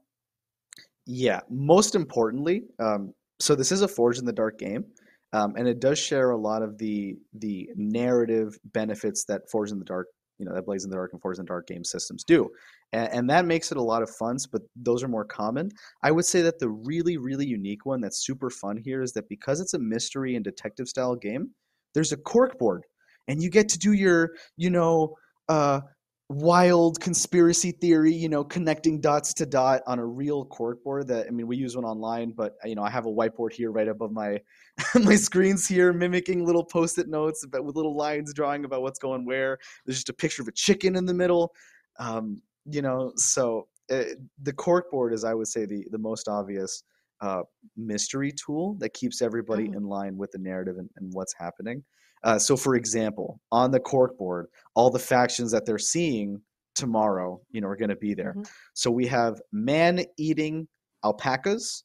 Yeah, 1.06 1.42
most 1.50 1.96
importantly, 1.96 2.64
um, 2.80 3.14
so 3.40 3.56
this 3.56 3.72
is 3.72 3.82
a 3.82 3.88
Forged 3.88 4.20
in 4.20 4.26
the 4.26 4.34
Dark 4.34 4.58
game, 4.58 4.86
um, 5.34 5.56
and 5.56 5.68
it 5.68 5.80
does 5.80 6.00
share 6.00 6.32
a 6.32 6.38
lot 6.38 6.64
of 6.64 6.78
the 6.78 7.16
the 7.34 7.70
narrative 7.76 8.58
benefits 8.74 9.24
that 9.26 9.50
Forged 9.52 9.72
in 9.72 9.78
the 9.80 9.86
Dark, 9.86 10.08
you 10.40 10.46
know, 10.46 10.54
that 10.56 10.66
Blades 10.66 10.84
in 10.84 10.90
the 10.90 10.96
Dark 10.96 11.14
and 11.14 11.22
Forged 11.22 11.40
in 11.40 11.46
the 11.46 11.50
Dark 11.50 11.68
game 11.68 11.84
systems 11.84 12.24
do, 12.24 12.50
and, 12.92 13.10
and 13.14 13.30
that 13.30 13.46
makes 13.46 13.72
it 13.72 13.78
a 13.78 13.82
lot 13.84 14.02
of 14.02 14.10
fun. 14.10 14.38
But 14.52 14.64
those 14.76 15.04
are 15.04 15.08
more 15.08 15.26
common. 15.26 15.70
I 16.02 16.12
would 16.12 16.26
say 16.26 16.42
that 16.42 16.58
the 16.60 16.70
really 16.70 17.18
really 17.18 17.46
unique 17.46 17.86
one 17.86 18.02
that's 18.02 18.26
super 18.26 18.50
fun 18.50 18.78
here 18.78 19.02
is 19.04 19.14
that 19.14 19.30
because 19.30 19.60
it's 19.62 19.76
a 19.76 19.80
mystery 19.80 20.36
and 20.36 20.44
detective 20.44 20.88
style 20.88 21.16
game, 21.16 21.52
there's 21.94 22.14
a 22.14 22.18
cork 22.18 22.58
board 22.58 22.84
and 23.28 23.42
you 23.42 23.50
get 23.50 23.70
to 23.70 23.80
do 23.80 23.94
your 23.94 24.32
you 24.58 24.70
know 24.70 25.16
uh, 25.50 25.82
wild 26.30 27.00
conspiracy 27.00 27.72
theory 27.72 28.12
you 28.12 28.28
know 28.28 28.44
connecting 28.44 29.00
dots 29.00 29.32
to 29.32 29.46
dot 29.46 29.84
on 29.86 30.00
a 30.00 30.06
real 30.06 30.44
cork 30.46 30.84
board 30.84 31.08
that 31.08 31.28
i 31.28 31.30
mean 31.30 31.46
we 31.46 31.56
use 31.56 31.76
one 31.76 31.86
online 31.86 32.32
but 32.32 32.56
you 32.64 32.74
know 32.74 32.82
i 32.82 32.90
have 32.90 33.06
a 33.06 33.12
whiteboard 33.12 33.54
here 33.54 33.72
right 33.72 33.88
above 33.88 34.12
my 34.12 34.40
my 35.04 35.16
screens 35.16 35.68
here 35.68 35.94
mimicking 35.94 36.44
little 36.44 36.64
post-it 36.64 37.08
notes 37.08 37.46
but 37.52 37.64
with 37.64 37.76
little 37.76 37.96
lines 37.96 38.34
drawing 38.34 38.66
about 38.66 38.82
what's 38.82 38.98
going 38.98 39.24
where 39.24 39.60
there's 39.86 39.98
just 39.98 40.10
a 40.10 40.14
picture 40.14 40.42
of 40.42 40.48
a 40.48 40.52
chicken 40.54 40.96
in 40.96 41.06
the 41.06 41.14
middle 41.14 41.54
um, 42.00 42.42
you 42.66 42.82
know 42.82 43.12
so 43.18 43.68
uh, 43.92 44.04
the 44.42 44.54
cork 44.54 44.90
board 44.90 45.14
is 45.14 45.24
i 45.24 45.34
would 45.34 45.48
say 45.48 45.68
the 45.68 45.86
the 45.92 45.98
most 46.00 46.28
obvious 46.28 46.84
uh, 47.22 47.44
mystery 47.78 48.32
tool 48.32 48.76
that 48.80 48.94
keeps 48.94 49.22
everybody 49.22 49.66
mm-hmm. 49.66 49.78
in 49.78 49.84
line 49.84 50.18
with 50.18 50.32
the 50.32 50.38
narrative 50.38 50.78
and, 50.78 50.90
and 50.98 51.14
what's 51.14 51.34
happening. 51.38 51.84
Uh, 52.26 52.38
so, 52.40 52.58
for 52.58 52.76
example, 52.76 53.40
on 53.52 53.72
the 53.72 53.80
cork 53.80 54.18
board, 54.18 54.48
all 54.76 54.90
the 54.90 55.00
factions 55.00 55.52
that 55.52 55.66
they're 55.66 55.78
seeing 55.78 56.42
tomorrow, 56.74 57.40
you 57.52 57.62
know, 57.62 57.68
are 57.68 57.76
going 57.76 57.90
to 57.90 57.96
be 57.96 58.14
there. 58.14 58.32
Mm-hmm. 58.32 58.44
So 58.74 58.92
we 58.92 59.08
have 59.08 59.40
man-eating 59.54 60.68
alpacas 61.04 61.84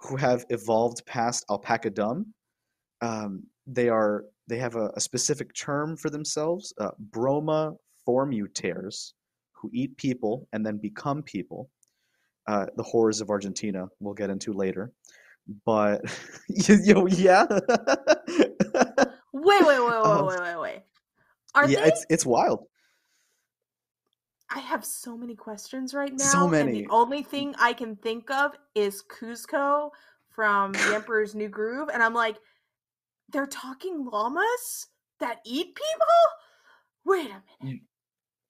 who 0.00 0.16
have 0.16 0.44
evolved 0.48 1.04
past 1.06 1.44
alpaca 1.50 1.90
dumb. 1.90 2.26
Um, 3.02 3.44
they 3.66 3.88
are 3.88 4.24
they 4.48 4.58
have 4.58 4.74
a, 4.74 4.90
a, 4.96 5.00
specific 5.00 5.54
term 5.54 5.96
for 5.96 6.10
themselves, 6.10 6.74
uh, 6.80 6.90
Broma 7.10 7.76
formuters, 8.04 9.12
who 9.52 9.70
eat 9.72 9.96
people 9.96 10.48
and 10.52 10.66
then 10.66 10.78
become 10.78 11.22
people 11.22 11.70
uh, 12.48 12.66
the 12.76 12.82
horrors 12.82 13.20
of 13.20 13.30
Argentina 13.30 13.86
we'll 14.00 14.14
get 14.14 14.30
into 14.30 14.52
later. 14.52 14.92
But 15.64 16.02
yo, 16.48 17.06
yeah. 17.06 17.46
wait, 19.42 19.60
wait, 19.66 19.80
wait, 19.80 19.80
wait, 19.80 20.06
um, 20.06 20.26
wait, 20.26 20.40
wait, 20.40 20.60
wait. 20.60 20.82
Are 21.54 21.68
yeah, 21.68 21.82
they? 21.82 21.88
it's 21.88 22.06
it's 22.08 22.26
wild. 22.26 22.66
I 24.54 24.58
have 24.58 24.84
so 24.84 25.16
many 25.16 25.34
questions 25.34 25.94
right 25.94 26.12
now. 26.12 26.24
So 26.24 26.48
many. 26.48 26.82
The 26.82 26.88
only 26.90 27.22
thing 27.22 27.54
I 27.58 27.72
can 27.72 27.96
think 27.96 28.30
of 28.30 28.52
is 28.74 29.02
Kuzco 29.02 29.90
from 30.30 30.72
The 30.72 30.78
Emperor's 30.94 31.34
New 31.34 31.48
Groove, 31.48 31.88
and 31.92 32.02
I'm 32.02 32.14
like, 32.14 32.36
they're 33.30 33.46
talking 33.46 34.06
llamas 34.10 34.86
that 35.20 35.38
eat 35.46 35.74
people. 35.74 36.06
Wait 37.04 37.30
a 37.30 37.64
minute. 37.64 37.80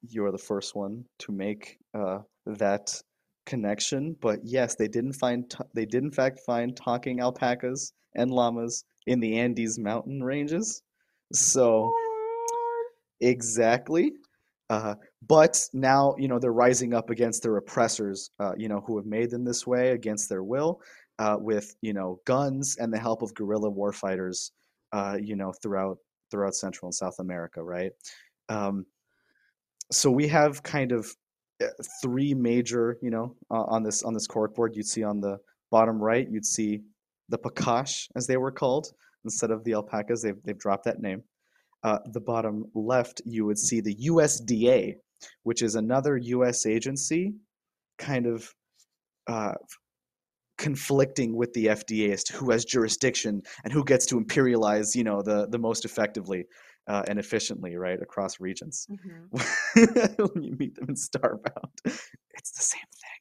You 0.09 0.24
are 0.24 0.33
the 0.33 0.38
first 0.38 0.74
one 0.74 1.05
to 1.20 1.33
make 1.33 1.78
uh, 1.94 2.18
that 2.46 3.00
connection, 3.46 4.16
but 4.20 4.40
yes, 4.42 4.74
they 4.74 4.88
didn't 4.88 5.14
find 5.14 5.52
they 5.74 5.87
did 5.87 6.02
in 6.02 6.11
fact 6.11 6.40
find 6.44 6.76
talking 6.76 7.20
alpacas 7.20 7.92
and 8.16 8.31
llamas 8.31 8.85
in 9.07 9.21
the 9.21 9.38
Andes 9.38 9.79
mountain 9.79 10.23
ranges. 10.23 10.83
So 11.33 11.93
exactly. 13.21 14.12
Uh, 14.71 14.95
but 15.29 15.61
now 15.75 16.15
you 16.19 16.29
know 16.29 16.38
they're 16.38 16.53
rising 16.53 16.95
up 16.95 17.11
against 17.11 17.43
their 17.43 17.57
oppressors, 17.59 18.31
uh, 18.41 18.53
you 18.57 18.69
know, 18.69 18.81
who 18.87 18.97
have 18.97 19.07
made 19.07 19.31
them 19.31 19.45
this 19.45 19.67
way 19.67 19.91
against 19.91 20.29
their 20.29 20.43
will, 20.43 20.81
uh, 21.19 21.37
with 21.38 21.75
you 21.83 21.93
know 21.93 22.21
guns 22.25 22.77
and 22.79 22.93
the 22.93 22.99
help 22.99 23.23
of 23.23 23.35
guerrilla 23.35 23.71
warfighters, 23.71 24.51
uh, 24.93 25.19
you 25.21 25.37
know, 25.37 25.53
throughout 25.62 25.99
throughout 26.31 26.55
Central 26.55 26.88
and 26.88 26.95
South 26.95 27.19
America, 27.19 27.62
right? 27.62 27.93
Um, 28.49 28.87
so 29.91 30.11
we 30.11 30.27
have 30.29 30.62
kind 30.62 30.93
of 30.93 31.15
uh, 31.62 31.67
three 32.03 32.35
major, 32.35 32.99
you 33.03 33.11
know, 33.11 33.37
uh, 33.51 33.65
on 33.65 33.83
this 33.83 34.03
on 34.03 34.15
this 34.15 34.27
cork 34.27 34.55
board. 34.55 34.75
You'd 34.75 34.87
see 34.87 35.05
on 35.05 35.21
the 35.21 35.38
bottom 35.71 36.03
right, 36.03 36.29
you'd 36.29 36.47
see 36.47 36.81
the 37.28 37.38
Pakash, 37.38 38.08
as 38.16 38.26
they 38.26 38.37
were 38.37 38.52
called, 38.52 38.92
instead 39.24 39.50
of 39.50 39.64
the 39.64 39.72
alpacas. 39.72 40.22
They've 40.22 40.42
they've 40.44 40.58
dropped 40.58 40.85
that 40.85 41.00
name. 41.00 41.22
Uh, 41.85 41.98
the 42.12 42.20
bottom 42.20 42.64
left, 42.74 43.22
you 43.24 43.44
would 43.44 43.58
see 43.58 43.80
the 43.80 43.96
USDA, 44.08 44.94
which 45.42 45.62
is 45.62 45.74
another 45.74 46.16
U.S. 46.16 46.64
agency, 46.64 47.35
kind 47.98 48.26
of 48.26 48.54
uh, 49.26 49.54
conflicting 50.58 51.35
with 51.35 51.52
the 51.54 51.66
FDA 51.66 52.12
as 52.12 52.22
to 52.24 52.35
who 52.35 52.52
has 52.52 52.64
jurisdiction 52.64 53.42
and 53.64 53.72
who 53.72 53.85
gets 53.85 54.06
to 54.06 54.20
imperialize, 54.20 54.94
you 54.94 55.04
know, 55.04 55.22
the 55.22 55.48
the 55.48 55.58
most 55.58 55.85
effectively 55.85 56.44
uh, 56.87 57.02
and 57.08 57.18
efficiently, 57.18 57.76
right, 57.76 58.00
across 58.00 58.40
regions. 58.40 58.87
Mm-hmm. 58.90 60.24
when 60.35 60.42
you 60.42 60.56
meet 60.58 60.74
them 60.74 60.87
in 60.88 60.94
Starbound, 60.94 61.72
it's 61.85 62.52
the 62.52 62.62
same 62.62 62.80
thing. 62.80 63.20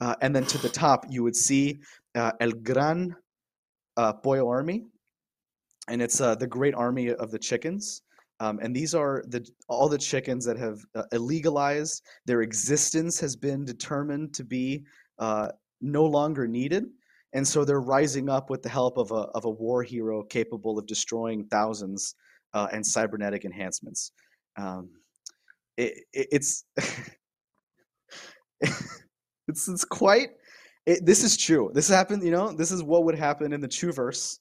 Uh, 0.00 0.14
and 0.20 0.34
then 0.34 0.44
to 0.46 0.58
the 0.58 0.68
top, 0.68 1.06
you 1.08 1.22
would 1.22 1.36
see 1.36 1.80
uh, 2.14 2.32
El 2.40 2.50
Gran 2.50 3.14
uh, 3.96 4.12
Pollo 4.12 4.48
Army, 4.48 4.84
and 5.88 6.02
it's 6.02 6.20
uh, 6.20 6.34
the 6.34 6.46
Great 6.46 6.74
Army 6.74 7.10
of 7.10 7.30
the 7.30 7.38
Chickens. 7.38 8.02
Um, 8.40 8.58
and 8.60 8.74
these 8.74 8.94
are 8.94 9.22
the 9.28 9.48
all 9.68 9.88
the 9.88 9.98
chickens 9.98 10.44
that 10.44 10.58
have 10.58 10.84
uh, 10.96 11.04
illegalized. 11.12 12.02
Their 12.26 12.42
existence 12.42 13.20
has 13.20 13.36
been 13.36 13.64
determined 13.64 14.34
to 14.34 14.44
be 14.44 14.84
no 15.80 16.04
longer 16.04 16.48
needed, 16.48 16.84
and 17.32 17.46
so 17.46 17.64
they're 17.64 17.80
rising 17.80 18.28
up 18.28 18.50
with 18.50 18.62
the 18.62 18.68
help 18.68 18.96
of 18.98 19.10
a 19.12 19.26
of 19.34 19.44
a 19.44 19.50
war 19.50 19.82
hero 19.82 20.22
capable 20.22 20.78
of 20.78 20.86
destroying 20.86 21.44
thousands 21.44 22.14
uh, 22.54 22.68
and 22.72 22.86
cybernetic 22.86 23.44
enhancements. 23.44 24.12
Um, 24.56 24.90
it, 25.76 26.04
it, 26.12 26.28
it's 26.32 26.64
it's 28.60 29.68
it's 29.68 29.84
quite 29.84 30.30
it, 30.86 31.04
this 31.04 31.24
is 31.24 31.36
true. 31.36 31.70
This 31.74 31.88
happened. 31.88 32.22
You 32.22 32.30
know, 32.30 32.52
this 32.52 32.70
is 32.70 32.82
what 32.82 33.04
would 33.04 33.18
happen 33.18 33.52
in 33.52 33.60
the 33.60 33.68
Chuverse 33.68 34.38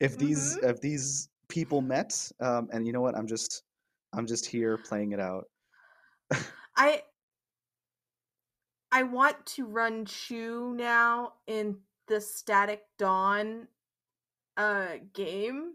if 0.00 0.18
these 0.18 0.56
Mhm. 0.56 0.70
if 0.70 0.80
these 0.80 1.28
people 1.48 1.80
met. 1.80 2.30
Um, 2.40 2.68
and 2.72 2.86
you 2.86 2.92
know 2.92 3.00
what? 3.00 3.16
I'm 3.16 3.26
just 3.26 3.62
I'm 4.12 4.26
just 4.26 4.46
here 4.46 4.78
playing 4.78 5.12
it 5.12 5.20
out. 5.20 5.44
I 6.76 7.02
I 8.90 9.02
want 9.02 9.44
to 9.46 9.66
run 9.66 10.04
Chew 10.04 10.74
now 10.76 11.34
in 11.46 11.78
the 12.08 12.20
Static 12.20 12.82
Dawn 12.98 13.68
uh 14.56 14.98
game 15.12 15.74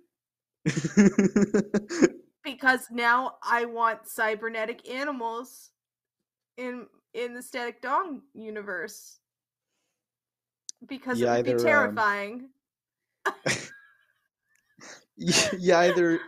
because 2.44 2.88
now 2.92 3.36
I 3.44 3.66
want 3.66 4.08
cybernetic 4.08 4.90
animals 4.90 5.72
in 6.58 6.88
in 7.14 7.34
the 7.34 7.42
Static 7.42 7.82
Dawn 7.82 8.22
universe 8.34 9.20
because 10.88 11.20
Yeah, 11.20 11.34
it 11.34 11.38
would 11.38 11.46
be 11.46 11.52
either, 11.52 11.60
um, 11.60 11.66
terrifying. 11.66 12.50
you, 15.18 15.34
you 15.60 15.76
either 15.76 16.20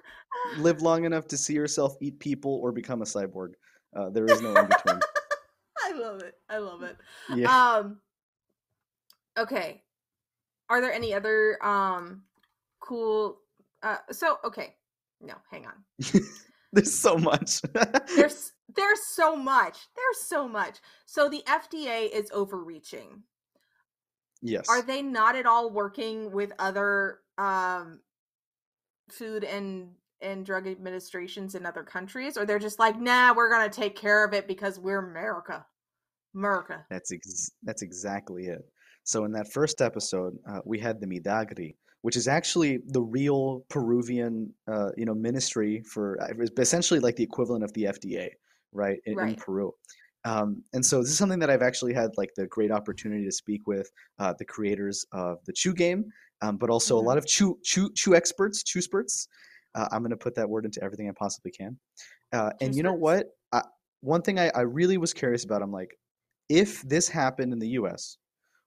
live 0.58 0.82
long 0.82 1.06
enough 1.06 1.28
to 1.28 1.38
see 1.38 1.54
yourself 1.54 1.96
eat 2.02 2.20
people 2.20 2.60
or 2.62 2.72
become 2.72 3.02
a 3.02 3.06
cyborg. 3.06 3.54
Uh, 3.96 4.10
there 4.10 4.26
is 4.26 4.42
no 4.42 4.54
in 4.56 4.68
between. 4.68 5.00
I 5.84 5.94
love 5.94 6.22
it. 6.22 6.36
I 6.50 6.58
love 6.58 6.84
it. 6.84 6.98
Yeah. 7.36 7.76
Um 7.76 8.00
okay. 9.38 9.84
Are 10.70 10.80
there 10.80 10.94
any 10.94 11.14
other 11.14 11.58
um 11.66 12.24
cool 12.80 13.40
uh 13.84 13.98
so 14.12 14.38
okay. 14.46 14.76
No, 15.20 15.36
hang 15.50 15.66
on. 15.66 15.74
There's 16.74 16.94
so 16.94 17.18
much. 17.18 17.62
There's 18.16 18.54
there's 18.76 19.06
so 19.06 19.36
much. 19.36 19.78
There's 19.96 20.26
so 20.26 20.48
much. 20.48 20.80
So 21.06 21.28
the 21.28 21.44
FDA 21.46 22.10
is 22.10 22.32
overreaching. 22.32 23.24
Yes. 24.42 24.70
Are 24.70 24.82
they 24.82 25.02
not 25.02 25.36
at 25.36 25.46
all 25.46 25.70
working 25.70 26.32
with 26.32 26.52
other 26.60 27.20
um 27.38 28.00
food 29.10 29.44
and 29.44 29.90
and 30.22 30.46
drug 30.46 30.68
administrations 30.68 31.56
in 31.56 31.66
other 31.66 31.84
countries 31.84 32.38
or 32.38 32.46
they're 32.46 32.60
just 32.60 32.80
like, 32.80 33.00
"Nah, 33.00 33.34
we're 33.34 33.50
going 33.50 33.70
to 33.70 33.76
take 33.76 33.96
care 33.96 34.24
of 34.24 34.34
it 34.34 34.48
because 34.48 34.80
we're 34.80 35.00
America." 35.00 35.66
America. 36.36 36.86
That's 36.90 37.12
ex- 37.12 37.52
that's 37.64 37.82
exactly 37.82 38.46
it. 38.46 38.62
So 39.04 39.26
in 39.26 39.32
that 39.34 39.52
first 39.52 39.82
episode, 39.82 40.38
uh, 40.48 40.60
we 40.66 40.80
had 40.80 41.00
the 41.00 41.08
Midagri, 41.08 41.76
which 42.02 42.16
is 42.16 42.28
actually 42.28 42.80
the 42.88 43.02
real 43.02 43.66
Peruvian, 43.70 44.54
uh, 44.68 44.90
you 44.96 45.06
know, 45.06 45.14
ministry 45.14 45.82
for 45.92 46.22
uh, 46.22 46.28
it 46.28 46.38
was 46.38 46.52
essentially 46.58 47.00
like 47.00 47.16
the 47.16 47.24
equivalent 47.24 47.64
of 47.64 47.74
the 47.74 47.84
FDA, 47.84 48.30
right, 48.72 49.00
in, 49.06 49.20
in 49.20 49.36
Peru. 49.36 49.74
Um, 50.24 50.64
and 50.74 50.86
so 50.86 51.02
this 51.02 51.10
is 51.10 51.18
something 51.18 51.40
that 51.40 51.50
I've 51.50 51.62
actually 51.62 51.94
had 51.94 52.12
like 52.18 52.32
the 52.36 52.48
great 52.48 52.72
opportunity 52.72 53.26
to 53.26 53.32
speak 53.32 53.66
with 53.66 53.90
uh, 54.20 54.34
the 54.38 54.46
creators 54.46 55.06
of 55.12 55.40
the 55.46 55.54
Chew 55.54 55.74
game, 55.74 56.06
um, 56.42 56.58
but 56.58 56.70
also 56.70 56.98
a 56.98 57.02
lot 57.02 57.18
of 57.18 57.26
Chew 57.26 57.58
Chew 57.64 57.92
Chew 57.96 58.16
experts, 58.16 58.64
Chew 58.64 58.80
experts. 58.80 59.28
Uh, 59.74 59.88
I'm 59.92 60.02
going 60.02 60.12
to 60.12 60.18
put 60.18 60.36
that 60.36 60.50
word 60.50 60.66
into 60.66 60.84
everything 60.84 61.10
I 61.10 61.14
possibly 61.18 61.52
can. 61.52 61.78
Uh, 62.34 62.52
and 62.62 62.76
you 62.76 62.84
know 62.84 62.94
what? 62.94 63.28
I, 63.52 63.62
one 64.02 64.22
thing 64.22 64.40
I, 64.40 64.50
I 64.54 64.62
really 64.62 64.98
was 64.98 65.14
curious 65.14 65.46
about, 65.46 65.62
I'm 65.62 65.72
like, 65.72 65.96
if 66.50 66.82
this 66.82 67.08
happened 67.08 67.54
in 67.54 67.60
the 67.60 67.70
US, 67.70 68.18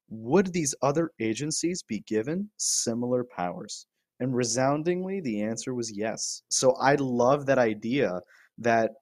would 0.08 0.52
these 0.52 0.74
other 0.82 1.10
agencies 1.20 1.82
be 1.82 2.00
given 2.06 2.48
similar 2.56 3.24
powers? 3.24 3.86
And 4.20 4.34
resoundingly, 4.34 5.20
the 5.20 5.42
answer 5.42 5.74
was 5.74 5.96
yes. 5.96 6.42
So 6.48 6.72
I 6.80 6.94
love 6.94 7.46
that 7.46 7.58
idea 7.58 8.20
that 8.58 8.92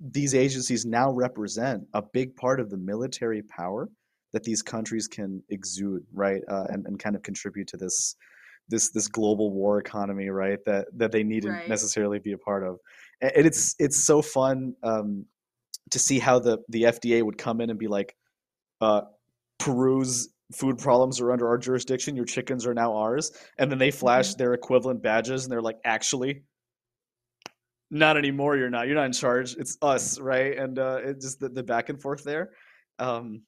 these 0.00 0.34
agencies 0.34 0.86
now 0.86 1.10
represent 1.10 1.84
a 1.94 2.02
big 2.02 2.36
part 2.36 2.60
of 2.60 2.70
the 2.70 2.76
military 2.76 3.42
power 3.42 3.88
that 4.32 4.44
these 4.44 4.62
countries 4.62 5.08
can 5.08 5.42
exude, 5.48 6.04
right, 6.12 6.42
uh, 6.48 6.66
and 6.68 6.86
and 6.86 6.98
kind 6.98 7.16
of 7.16 7.22
contribute 7.22 7.68
to 7.68 7.76
this 7.76 8.16
this 8.68 8.90
this 8.90 9.08
global 9.08 9.50
war 9.52 9.78
economy, 9.78 10.28
right, 10.28 10.58
that 10.66 10.86
that 10.96 11.12
they 11.12 11.22
needn't 11.24 11.52
Right. 11.54 11.68
necessarily 11.68 12.18
be 12.18 12.32
a 12.32 12.38
part 12.38 12.62
of. 12.64 12.78
And 13.20 13.46
it's 13.46 13.74
it's 13.78 14.04
so 14.04 14.22
fun 14.22 14.74
um, 14.82 15.24
to 15.90 15.98
see 15.98 16.18
how 16.18 16.38
the 16.38 16.58
the 16.68 16.82
FDA 16.84 17.22
would 17.22 17.38
come 17.38 17.60
in 17.60 17.70
and 17.70 17.78
be 17.78 17.88
like, 17.88 18.14
uh, 18.80 19.02
Peru's 19.58 20.28
food 20.52 20.78
problems 20.78 21.20
are 21.20 21.32
under 21.32 21.48
our 21.48 21.58
jurisdiction. 21.58 22.16
Your 22.16 22.24
chickens 22.24 22.66
are 22.66 22.74
now 22.74 22.94
ours, 22.94 23.32
and 23.58 23.70
then 23.70 23.78
they 23.78 23.90
flash 23.90 24.34
their 24.34 24.54
equivalent 24.54 25.02
badges, 25.02 25.44
and 25.44 25.52
they're 25.52 25.62
like, 25.62 25.78
actually, 25.84 26.42
not 27.90 28.16
anymore. 28.16 28.56
You're 28.56 28.70
not. 28.70 28.86
You're 28.86 28.96
not 28.96 29.06
in 29.06 29.12
charge. 29.12 29.56
It's 29.56 29.78
us, 29.82 30.18
right? 30.20 30.56
And 30.58 30.78
uh, 30.78 31.00
it 31.02 31.20
just 31.20 31.40
the, 31.40 31.48
the 31.48 31.62
back 31.62 31.88
and 31.88 32.00
forth 32.00 32.24
there. 32.24 32.50
Um, 32.98 33.42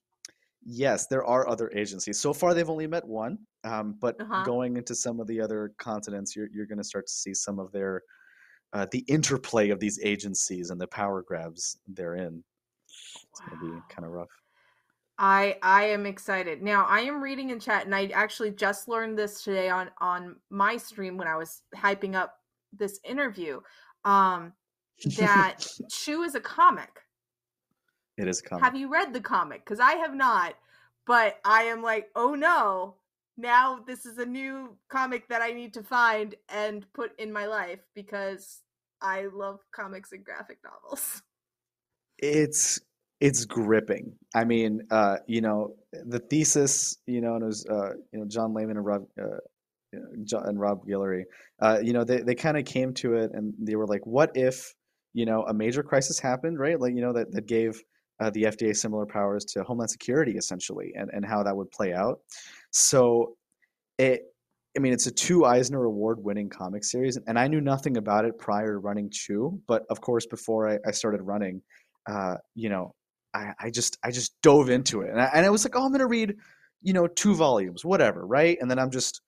yes, 0.64 1.06
there 1.06 1.24
are 1.24 1.48
other 1.48 1.70
agencies. 1.74 2.18
So 2.20 2.32
far, 2.32 2.54
they've 2.54 2.70
only 2.70 2.86
met 2.86 3.06
one. 3.06 3.38
Um, 3.64 3.96
but 4.00 4.20
Uh-huh. 4.20 4.42
going 4.44 4.76
into 4.76 4.94
some 4.94 5.20
of 5.20 5.26
the 5.26 5.40
other 5.40 5.72
continents, 5.78 6.34
you're 6.34 6.48
you're 6.52 6.66
going 6.66 6.78
to 6.78 6.84
start 6.84 7.06
to 7.06 7.12
see 7.12 7.34
some 7.34 7.58
of 7.58 7.70
their 7.72 8.02
uh, 8.72 8.86
the 8.90 9.04
interplay 9.08 9.70
of 9.70 9.80
these 9.80 9.98
agencies 10.02 10.70
and 10.70 10.80
the 10.80 10.86
power 10.86 11.22
grabs 11.22 11.78
therein. 11.86 12.42
It's 12.86 13.40
going 13.40 13.58
to 13.60 13.66
be 13.74 13.82
kind 13.94 14.06
of 14.06 14.12
rough. 14.12 14.28
I 15.18 15.58
I 15.62 15.84
am 15.84 16.06
excited. 16.06 16.62
Now 16.62 16.86
I 16.86 17.00
am 17.00 17.22
reading 17.22 17.50
in 17.50 17.60
chat 17.60 17.84
and 17.84 17.94
I 17.94 18.06
actually 18.06 18.52
just 18.52 18.88
learned 18.88 19.18
this 19.18 19.42
today 19.44 19.68
on 19.68 19.90
on 19.98 20.36
my 20.48 20.78
stream 20.78 21.18
when 21.18 21.28
I 21.28 21.36
was 21.36 21.62
hyping 21.76 22.14
up 22.14 22.36
this 22.72 23.00
interview. 23.04 23.60
Um 24.04 24.52
that 25.16 25.66
Chew 25.90 26.22
is 26.22 26.34
a 26.34 26.40
comic. 26.40 27.00
it 28.16 28.28
is 28.28 28.42
comic. 28.42 28.64
Have 28.64 28.76
you 28.76 28.88
read 28.88 29.12
the 29.12 29.20
comic? 29.20 29.64
Cuz 29.64 29.80
I 29.80 29.94
have 29.94 30.14
not, 30.14 30.54
but 31.06 31.40
I 31.44 31.64
am 31.64 31.82
like, 31.82 32.10
"Oh 32.14 32.34
no. 32.34 32.96
Now 33.36 33.80
this 33.86 34.04
is 34.04 34.18
a 34.18 34.26
new 34.26 34.76
comic 34.88 35.28
that 35.28 35.42
I 35.42 35.52
need 35.52 35.72
to 35.74 35.82
find 35.82 36.34
and 36.48 36.90
put 36.92 37.18
in 37.18 37.32
my 37.32 37.46
life 37.46 37.80
because 37.94 38.62
I 39.00 39.26
love 39.26 39.60
comics 39.72 40.12
and 40.12 40.24
graphic 40.24 40.58
novels." 40.62 41.22
it's 42.20 42.80
it's 43.20 43.44
gripping. 43.44 44.12
I 44.34 44.44
mean, 44.44 44.86
uh, 44.90 45.18
you 45.26 45.40
know, 45.40 45.74
the 45.92 46.20
thesis, 46.20 46.96
you 47.06 47.20
know, 47.20 47.34
and 47.34 47.42
it 47.42 47.46
was 47.46 47.66
uh, 47.66 47.94
you 48.12 48.20
know 48.20 48.24
John 48.26 48.54
Layman 48.54 48.76
and 48.76 48.86
Rob 48.86 49.06
uh, 49.20 49.38
John, 50.24 50.46
and 50.46 50.60
Rob 50.60 50.86
Guillory, 50.86 51.24
uh, 51.60 51.78
you 51.82 51.92
know, 51.92 52.04
they 52.04 52.22
they 52.22 52.34
kind 52.34 52.56
of 52.56 52.64
came 52.64 52.94
to 52.94 53.14
it 53.14 53.30
and 53.32 53.54
they 53.58 53.76
were 53.76 53.86
like, 53.86 54.06
what 54.06 54.30
if 54.34 54.74
you 55.12 55.26
know 55.26 55.44
a 55.44 55.54
major 55.54 55.82
crisis 55.82 56.18
happened, 56.18 56.58
right? 56.58 56.80
Like 56.80 56.94
you 56.94 57.00
know 57.00 57.12
that 57.12 57.32
that 57.32 57.46
gave 57.46 57.80
uh, 58.20 58.30
the 58.30 58.44
FDA 58.44 58.76
similar 58.76 59.06
powers 59.06 59.44
to 59.46 59.62
Homeland 59.64 59.90
Security 59.90 60.36
essentially, 60.36 60.92
and 60.94 61.10
and 61.12 61.24
how 61.24 61.42
that 61.42 61.56
would 61.56 61.70
play 61.70 61.92
out. 61.92 62.20
So 62.70 63.36
it. 63.98 64.22
I 64.76 64.80
mean, 64.80 64.92
it's 64.92 65.08
a 65.08 65.10
two 65.10 65.44
Eisner 65.44 65.82
Award 65.82 66.22
winning 66.22 66.48
comic 66.48 66.84
series, 66.84 67.18
and 67.26 67.36
I 67.36 67.48
knew 67.48 67.60
nothing 67.60 67.96
about 67.96 68.24
it 68.24 68.38
prior 68.38 68.74
to 68.74 68.78
running 68.78 69.10
Chew. 69.10 69.60
But 69.66 69.82
of 69.90 70.00
course, 70.00 70.26
before 70.26 70.70
I, 70.70 70.78
I 70.86 70.92
started 70.92 71.22
running, 71.22 71.60
uh, 72.08 72.36
you 72.54 72.68
know, 72.68 72.94
I, 73.34 73.52
I 73.58 73.70
just 73.70 73.98
I 74.04 74.12
just 74.12 74.40
dove 74.42 74.70
into 74.70 75.00
it, 75.00 75.10
and 75.10 75.20
I, 75.20 75.30
and 75.34 75.44
I 75.44 75.50
was 75.50 75.64
like, 75.64 75.74
oh, 75.74 75.84
I'm 75.84 75.90
gonna 75.90 76.06
read, 76.06 76.36
you 76.82 76.92
know, 76.92 77.08
two 77.08 77.34
volumes, 77.34 77.84
whatever, 77.84 78.24
right? 78.24 78.58
And 78.60 78.70
then 78.70 78.78
I'm 78.78 78.90
just, 78.90 79.22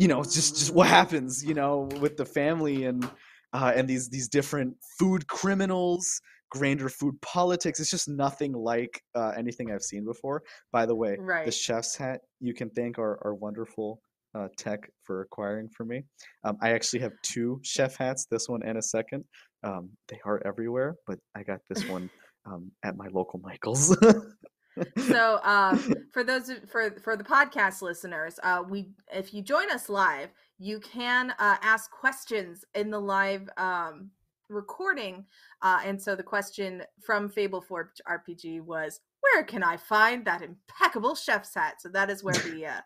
you 0.00 0.08
know, 0.08 0.22
just 0.22 0.56
just 0.56 0.74
what 0.74 0.86
happens, 0.86 1.44
you 1.44 1.52
know, 1.52 1.86
with 2.00 2.16
the 2.16 2.24
family 2.24 2.86
and 2.86 3.04
uh, 3.52 3.72
and 3.76 3.86
these 3.86 4.08
these 4.08 4.28
different 4.28 4.74
food 4.98 5.26
criminals, 5.26 6.22
grander 6.50 6.88
food 6.88 7.20
politics. 7.20 7.78
It's 7.80 7.90
just 7.90 8.08
nothing 8.08 8.54
like 8.54 9.02
uh, 9.14 9.32
anything 9.36 9.70
I've 9.70 9.82
seen 9.82 10.06
before. 10.06 10.42
By 10.72 10.86
the 10.86 10.96
way, 10.96 11.18
the 11.44 11.52
chef's 11.52 11.96
hat 11.96 12.22
you 12.40 12.54
can 12.54 12.70
thank 12.70 12.98
our 12.98 13.20
our 13.22 13.34
wonderful. 13.34 14.00
Uh, 14.32 14.46
tech 14.56 14.88
for 15.02 15.22
acquiring 15.22 15.68
for 15.76 15.84
me. 15.84 16.04
Um, 16.44 16.56
I 16.62 16.70
actually 16.70 17.00
have 17.00 17.10
two 17.22 17.58
chef 17.64 17.96
hats, 17.96 18.28
this 18.30 18.48
one 18.48 18.62
and 18.62 18.78
a 18.78 18.82
second. 18.82 19.24
Um, 19.64 19.90
they 20.06 20.20
are 20.24 20.40
everywhere, 20.46 20.94
but 21.04 21.18
I 21.34 21.42
got 21.42 21.58
this 21.68 21.84
one 21.88 22.08
um, 22.46 22.70
at 22.84 22.96
my 22.96 23.08
local 23.12 23.40
Michaels. 23.40 23.96
so 25.08 25.40
um, 25.42 25.94
for 26.12 26.22
those 26.22 26.50
for 26.70 26.90
for 27.02 27.16
the 27.16 27.24
podcast 27.24 27.82
listeners 27.82 28.38
uh, 28.42 28.62
we 28.68 28.90
if 29.12 29.34
you 29.34 29.42
join 29.42 29.70
us 29.70 29.88
live 29.88 30.30
you 30.58 30.78
can 30.80 31.30
uh, 31.38 31.56
ask 31.62 31.90
questions 31.90 32.64
in 32.74 32.90
the 32.90 33.00
live 33.00 33.48
um, 33.56 34.10
recording 34.48 35.24
uh, 35.62 35.80
and 35.84 36.00
so 36.00 36.14
the 36.14 36.22
question 36.22 36.82
from 37.02 37.28
fable 37.28 37.60
forge 37.60 38.00
rpg 38.08 38.60
was 38.62 39.00
where 39.20 39.44
can 39.44 39.62
i 39.62 39.76
find 39.76 40.24
that 40.24 40.42
impeccable 40.42 41.14
chef's 41.14 41.54
hat? 41.54 41.80
So 41.80 41.88
that 41.90 42.10
is 42.10 42.22
where 42.22 42.34
the 42.50 42.66
uh, 42.66 42.80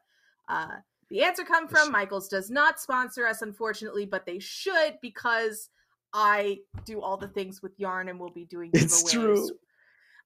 uh, 0.49 0.77
the 1.11 1.23
answer 1.23 1.45
come 1.45 1.69
from. 1.69 1.93
michaels 1.93 2.29
does 2.29 2.51
not 2.51 2.81
sponsor 2.81 3.27
us 3.27 3.43
unfortunately 3.43 4.07
but 4.07 4.25
they 4.25 4.39
should 4.39 4.95
because 5.03 5.69
i 6.15 6.59
do 6.87 7.01
all 7.01 7.17
the 7.17 7.29
things 7.29 7.63
with 7.63 7.79
yarn 7.79 8.09
and 8.09 8.19
we'll 8.19 8.31
be 8.31 8.47
doing 8.47 8.71
giveaways. 8.73 8.83
it's 8.83 9.13
true. 9.13 9.49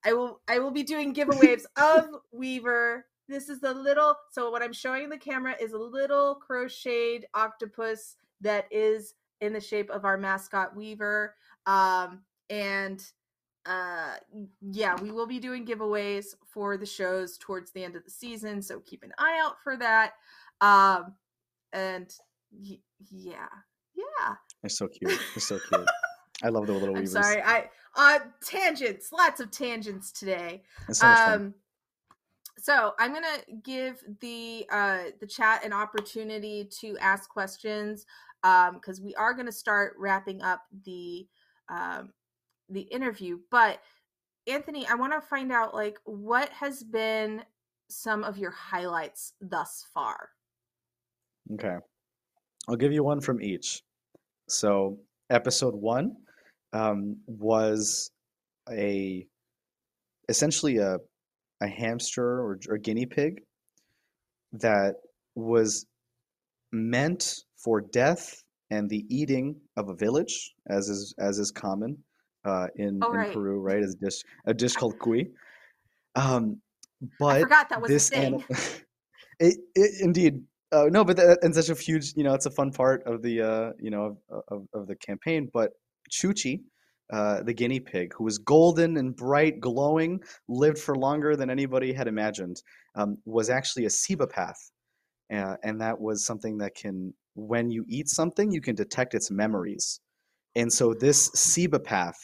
I 0.05 0.13
will 0.13 0.41
I 0.47 0.59
will 0.59 0.71
be 0.71 0.83
doing 0.83 1.13
giveaways 1.13 1.63
of 1.77 2.05
Weaver. 2.31 3.05
This 3.27 3.49
is 3.49 3.59
the 3.59 3.73
little 3.73 4.15
so 4.31 4.49
what 4.49 4.61
I'm 4.63 4.73
showing 4.73 5.09
the 5.09 5.17
camera 5.17 5.55
is 5.59 5.73
a 5.73 5.77
little 5.77 6.35
crocheted 6.35 7.25
octopus 7.33 8.15
that 8.41 8.65
is 8.71 9.13
in 9.41 9.53
the 9.53 9.59
shape 9.61 9.89
of 9.89 10.05
our 10.05 10.17
mascot 10.17 10.75
Weaver. 10.75 11.35
Um 11.65 12.21
and 12.49 13.03
uh 13.65 14.15
yeah 14.71 14.95
we 15.01 15.11
will 15.11 15.27
be 15.27 15.37
doing 15.39 15.65
giveaways 15.65 16.27
for 16.47 16.77
the 16.77 16.85
shows 16.85 17.37
towards 17.37 17.71
the 17.71 17.83
end 17.83 17.95
of 17.97 18.05
the 18.05 18.09
season 18.09 18.61
so 18.61 18.79
keep 18.79 19.03
an 19.03 19.11
eye 19.19 19.37
out 19.43 19.55
for 19.61 19.75
that 19.75 20.13
um 20.61 21.13
and 21.73 22.09
y- 22.51 22.79
yeah 23.11 23.47
yeah 23.95 24.33
They're 24.63 24.69
so 24.69 24.87
cute. 24.87 25.11
They're 25.35 25.41
so 25.41 25.59
cute. 25.69 25.87
I 26.41 26.47
love 26.47 26.67
the 26.67 26.73
little 26.73 26.95
i'm 26.95 27.03
weavers. 27.03 27.11
sorry 27.11 27.41
i 27.43 27.69
uh 27.99 28.19
tangents 28.41 29.11
lots 29.11 29.39
of 29.39 29.51
tangents 29.51 30.11
today 30.11 30.63
so 30.91 31.05
um 31.05 31.53
so 32.57 32.93
i'm 32.97 33.13
gonna 33.13 33.27
give 33.63 34.01
the 34.21 34.65
uh 34.71 35.03
the 35.19 35.27
chat 35.27 35.63
an 35.65 35.73
opportunity 35.73 36.63
to 36.65 36.97
ask 36.99 37.29
questions 37.29 38.05
um 38.43 38.75
because 38.75 39.01
we 39.01 39.13
are 39.15 39.33
gonna 39.33 39.51
start 39.51 39.95
wrapping 39.97 40.41
up 40.41 40.61
the 40.85 41.27
um 41.67 42.11
the 42.69 42.81
interview 42.81 43.37
but 43.51 43.79
anthony 44.47 44.87
i 44.87 44.95
want 44.95 45.11
to 45.11 45.19
find 45.19 45.51
out 45.51 45.73
like 45.73 45.99
what 46.05 46.49
has 46.49 46.83
been 46.83 47.43
some 47.89 48.23
of 48.23 48.37
your 48.37 48.51
highlights 48.51 49.33
thus 49.41 49.85
far 49.93 50.29
Okay. 51.53 51.77
I'll 52.67 52.75
give 52.75 52.93
you 52.93 53.03
one 53.03 53.21
from 53.21 53.41
each. 53.41 53.81
So, 54.47 54.99
episode 55.29 55.75
one 55.75 56.15
um, 56.73 57.17
was 57.27 58.11
a 58.71 59.25
essentially 60.27 60.77
a 60.77 60.97
a 61.61 61.67
hamster 61.67 62.23
or, 62.25 62.59
or 62.69 62.77
guinea 62.77 63.05
pig 63.05 63.41
that 64.53 64.95
was 65.35 65.85
meant 66.71 67.43
for 67.57 67.81
death 67.81 68.41
and 68.71 68.89
the 68.89 69.05
eating 69.09 69.55
of 69.77 69.89
a 69.89 69.95
village, 69.95 70.53
as 70.69 70.89
is 70.89 71.13
as 71.19 71.39
is 71.39 71.51
common 71.51 71.97
uh, 72.45 72.67
in 72.75 72.99
Oh, 73.01 73.09
in 73.11 73.17
right. 73.17 73.33
Peru, 73.33 73.59
right? 73.59 73.83
As 73.83 73.95
a 73.95 74.05
dish 74.05 74.23
a 74.45 74.53
dish 74.53 74.75
called 74.75 74.97
cuy. 74.99 75.29
Um, 76.15 76.61
i 77.01 77.05
but 77.17 77.41
forgot 77.41 77.69
that 77.69 77.81
was 77.81 77.89
a 77.89 77.93
this 77.93 78.09
thing 78.09 78.33
ani- 78.33 78.45
it, 79.39 79.57
it 79.75 80.01
indeed 80.01 80.41
uh, 80.71 80.85
no 80.91 81.03
but 81.03 81.15
that, 81.15 81.39
and 81.43 81.55
such 81.55 81.69
a 81.69 81.81
huge 81.81 82.13
you 82.15 82.23
know 82.23 82.33
it's 82.33 82.45
a 82.45 82.51
fun 82.51 82.71
part 82.71 83.01
of 83.05 83.21
the 83.21 83.41
uh 83.41 83.71
you 83.79 83.89
know 83.89 84.17
of, 84.29 84.43
of, 84.49 84.67
of 84.73 84.87
the 84.87 84.95
campaign 84.97 85.49
but 85.53 85.71
chuchi 86.09 86.61
uh, 87.11 87.41
the 87.41 87.53
guinea 87.53 87.79
pig 87.79 88.13
who 88.13 88.23
was 88.23 88.37
golden 88.37 88.97
and 88.97 89.15
bright 89.15 89.59
glowing 89.59 90.19
lived 90.47 90.77
for 90.77 90.95
longer 90.95 91.35
than 91.35 91.49
anybody 91.49 91.91
had 91.91 92.07
imagined 92.07 92.61
um, 92.95 93.17
was 93.25 93.49
actually 93.49 93.85
a 93.85 93.89
cibopath 93.89 94.69
uh, 95.31 95.55
and 95.63 95.81
that 95.81 95.99
was 95.99 96.25
something 96.25 96.57
that 96.57 96.75
can 96.75 97.13
when 97.35 97.69
you 97.69 97.85
eat 97.87 98.09
something 98.09 98.51
you 98.51 98.61
can 98.61 98.75
detect 98.75 99.13
its 99.13 99.31
memories. 99.31 99.99
And 100.55 100.71
so 100.71 100.93
this 100.93 101.29
cibopath 101.31 102.17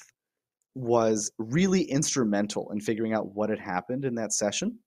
was 0.73 1.31
really 1.37 1.83
instrumental 1.83 2.71
in 2.71 2.81
figuring 2.81 3.13
out 3.13 3.33
what 3.33 3.49
had 3.49 3.59
happened 3.59 4.03
in 4.03 4.15
that 4.15 4.33
session. 4.33 4.79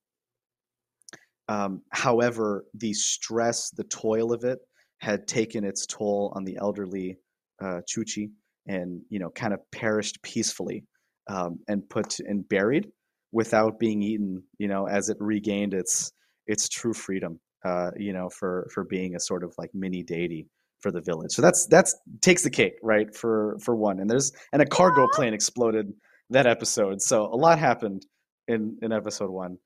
Um, 1.49 1.83
however, 1.91 2.67
the 2.75 2.93
stress, 2.93 3.71
the 3.71 3.85
toil 3.85 4.33
of 4.33 4.45
it 4.45 4.59
had 4.99 5.27
taken 5.27 5.65
its 5.65 5.87
toll 5.87 6.33
on 6.37 6.45
the 6.45 6.59
elderly 6.61 7.17
uh, 7.63 7.81
Chuchi 7.89 8.31
and, 8.69 9.01
you 9.11 9.19
know, 9.19 9.31
kind 9.31 9.53
of 9.53 9.61
perished 9.73 10.23
peacefully 10.23 10.85
um, 11.29 11.59
and 11.69 11.89
put 11.89 12.21
and 12.21 12.49
buried 12.49 12.89
without 13.33 13.79
being 13.79 14.03
eaten, 14.03 14.43
you 14.59 14.69
know, 14.69 14.87
as 14.87 15.09
it 15.09 15.17
regained 15.21 15.75
its 15.75 16.13
its 16.47 16.69
true 16.69 16.95
freedom, 16.95 17.41
uh, 17.65 17.91
you 17.97 18.13
know, 18.13 18.29
for 18.29 18.69
for 18.73 18.85
being 18.85 19.17
a 19.17 19.21
sort 19.21 19.43
of 19.43 19.53
like 19.59 19.71
mini 19.75 20.03
deity 20.03 20.47
for 20.81 20.93
the 20.93 21.01
village. 21.01 21.33
So 21.33 21.43
that's 21.43 21.67
that's 21.67 21.97
takes 22.21 22.43
the 22.43 22.51
cake, 22.51 22.75
right? 22.83 23.15
For 23.15 23.59
for 23.63 23.75
one. 23.75 24.01
And 24.01 24.09
there's 24.09 24.33
and 24.53 24.63
a 24.63 24.67
cargo 24.67 25.09
plane 25.13 25.35
exploded 25.35 25.93
that 26.31 26.47
episode. 26.47 27.01
So 27.03 27.25
a 27.27 27.37
lot 27.37 27.59
happened 27.59 28.07
in 28.47 28.79
in 28.83 28.93
episode 28.93 29.31
1. 29.31 29.57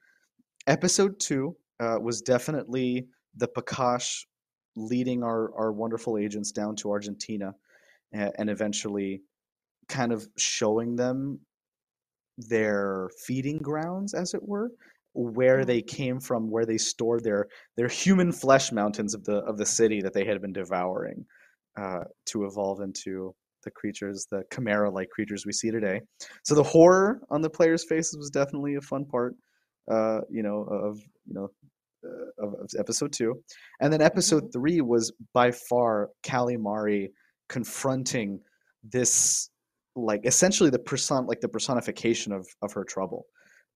Episode 0.66 1.18
2 1.18 1.56
uh, 1.80 1.98
was 2.00 2.20
definitely 2.22 3.08
the 3.36 3.48
Pakash 3.48 4.24
leading 4.76 5.22
our, 5.22 5.52
our 5.56 5.72
wonderful 5.72 6.16
agents 6.16 6.52
down 6.52 6.76
to 6.76 6.90
Argentina 6.90 7.54
and, 8.12 8.50
eventually 8.50 9.22
kind 9.88 10.12
of 10.12 10.26
showing 10.36 10.96
them 10.96 11.40
their 12.38 13.08
feeding 13.26 13.58
grounds, 13.58 14.14
as 14.14 14.34
it 14.34 14.42
were, 14.42 14.70
where 15.14 15.64
they 15.64 15.82
came 15.82 16.20
from, 16.20 16.50
where 16.50 16.64
they 16.66 16.78
stored 16.78 17.22
their 17.22 17.46
their 17.76 17.88
human 17.88 18.32
flesh 18.32 18.72
mountains 18.72 19.14
of 19.14 19.24
the 19.24 19.38
of 19.38 19.58
the 19.58 19.66
city 19.66 20.00
that 20.02 20.14
they 20.14 20.24
had 20.24 20.40
been 20.40 20.52
devouring, 20.52 21.26
uh, 21.78 22.04
to 22.26 22.44
evolve 22.44 22.80
into 22.80 23.34
the 23.64 23.70
creatures, 23.70 24.26
the 24.30 24.42
chimera-like 24.52 25.08
creatures 25.10 25.46
we 25.46 25.52
see 25.52 25.70
today. 25.70 26.00
So 26.44 26.54
the 26.54 26.62
horror 26.62 27.20
on 27.30 27.42
the 27.42 27.50
players' 27.50 27.84
faces 27.88 28.16
was 28.16 28.30
definitely 28.30 28.74
a 28.74 28.80
fun 28.80 29.04
part, 29.04 29.34
uh, 29.90 30.20
you 30.30 30.42
know, 30.42 30.62
of 30.62 30.98
you 31.26 31.34
know 31.34 31.48
uh, 32.04 32.46
of, 32.46 32.54
of 32.54 32.70
episode 32.78 33.12
two, 33.12 33.42
and 33.80 33.92
then 33.92 34.00
episode 34.00 34.52
three 34.52 34.80
was 34.80 35.12
by 35.34 35.50
far 35.52 36.08
Calimari 36.24 37.08
confronting 37.52 38.40
this 38.82 39.50
like 39.94 40.24
essentially 40.26 40.70
the 40.70 40.78
person 40.78 41.26
like 41.26 41.40
the 41.40 41.48
personification 41.56 42.32
of 42.32 42.46
of 42.62 42.72
her 42.72 42.84
trouble 42.84 43.26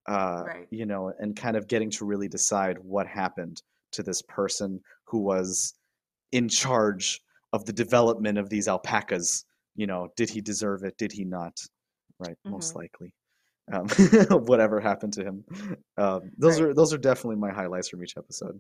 uh 0.09 0.45
Right. 0.47 0.67
you 0.71 0.87
know 0.87 1.13
and 1.21 1.37
kind 1.37 1.57
of 1.59 1.69
getting 1.69 1.91
to 1.91 2.07
really 2.07 2.29
decide 2.29 2.79
what 2.79 3.07
happened 3.07 3.63
to 3.93 4.03
this 4.03 4.23
person 4.23 4.81
who 5.05 5.19
was 5.21 5.75
in 6.33 6.49
charge 6.49 7.21
of 7.53 7.67
the 7.67 7.73
development 7.73 8.39
of 8.39 8.49
these 8.49 8.67
alpacas 8.67 9.45
you 9.75 9.87
know 9.87 10.09
did 10.17 10.31
he 10.31 10.41
deserve 10.41 10.83
it 10.85 10.97
did 10.97 11.13
he 11.13 11.25
not 11.25 11.55
right 12.19 12.39
most 12.49 12.75
likely 12.75 13.13
um 13.73 13.87
whatever 14.53 14.81
happened 14.81 15.13
to 15.13 15.23
him 15.23 15.45
um 15.99 16.31
those 16.39 16.61
Right. 16.61 16.71
are 16.71 16.75
those 16.75 16.95
are 16.95 16.99
definitely 17.11 17.37
my 17.37 17.53
highlights 17.53 17.89
from 17.91 18.03
each 18.03 18.17
episode 18.17 18.59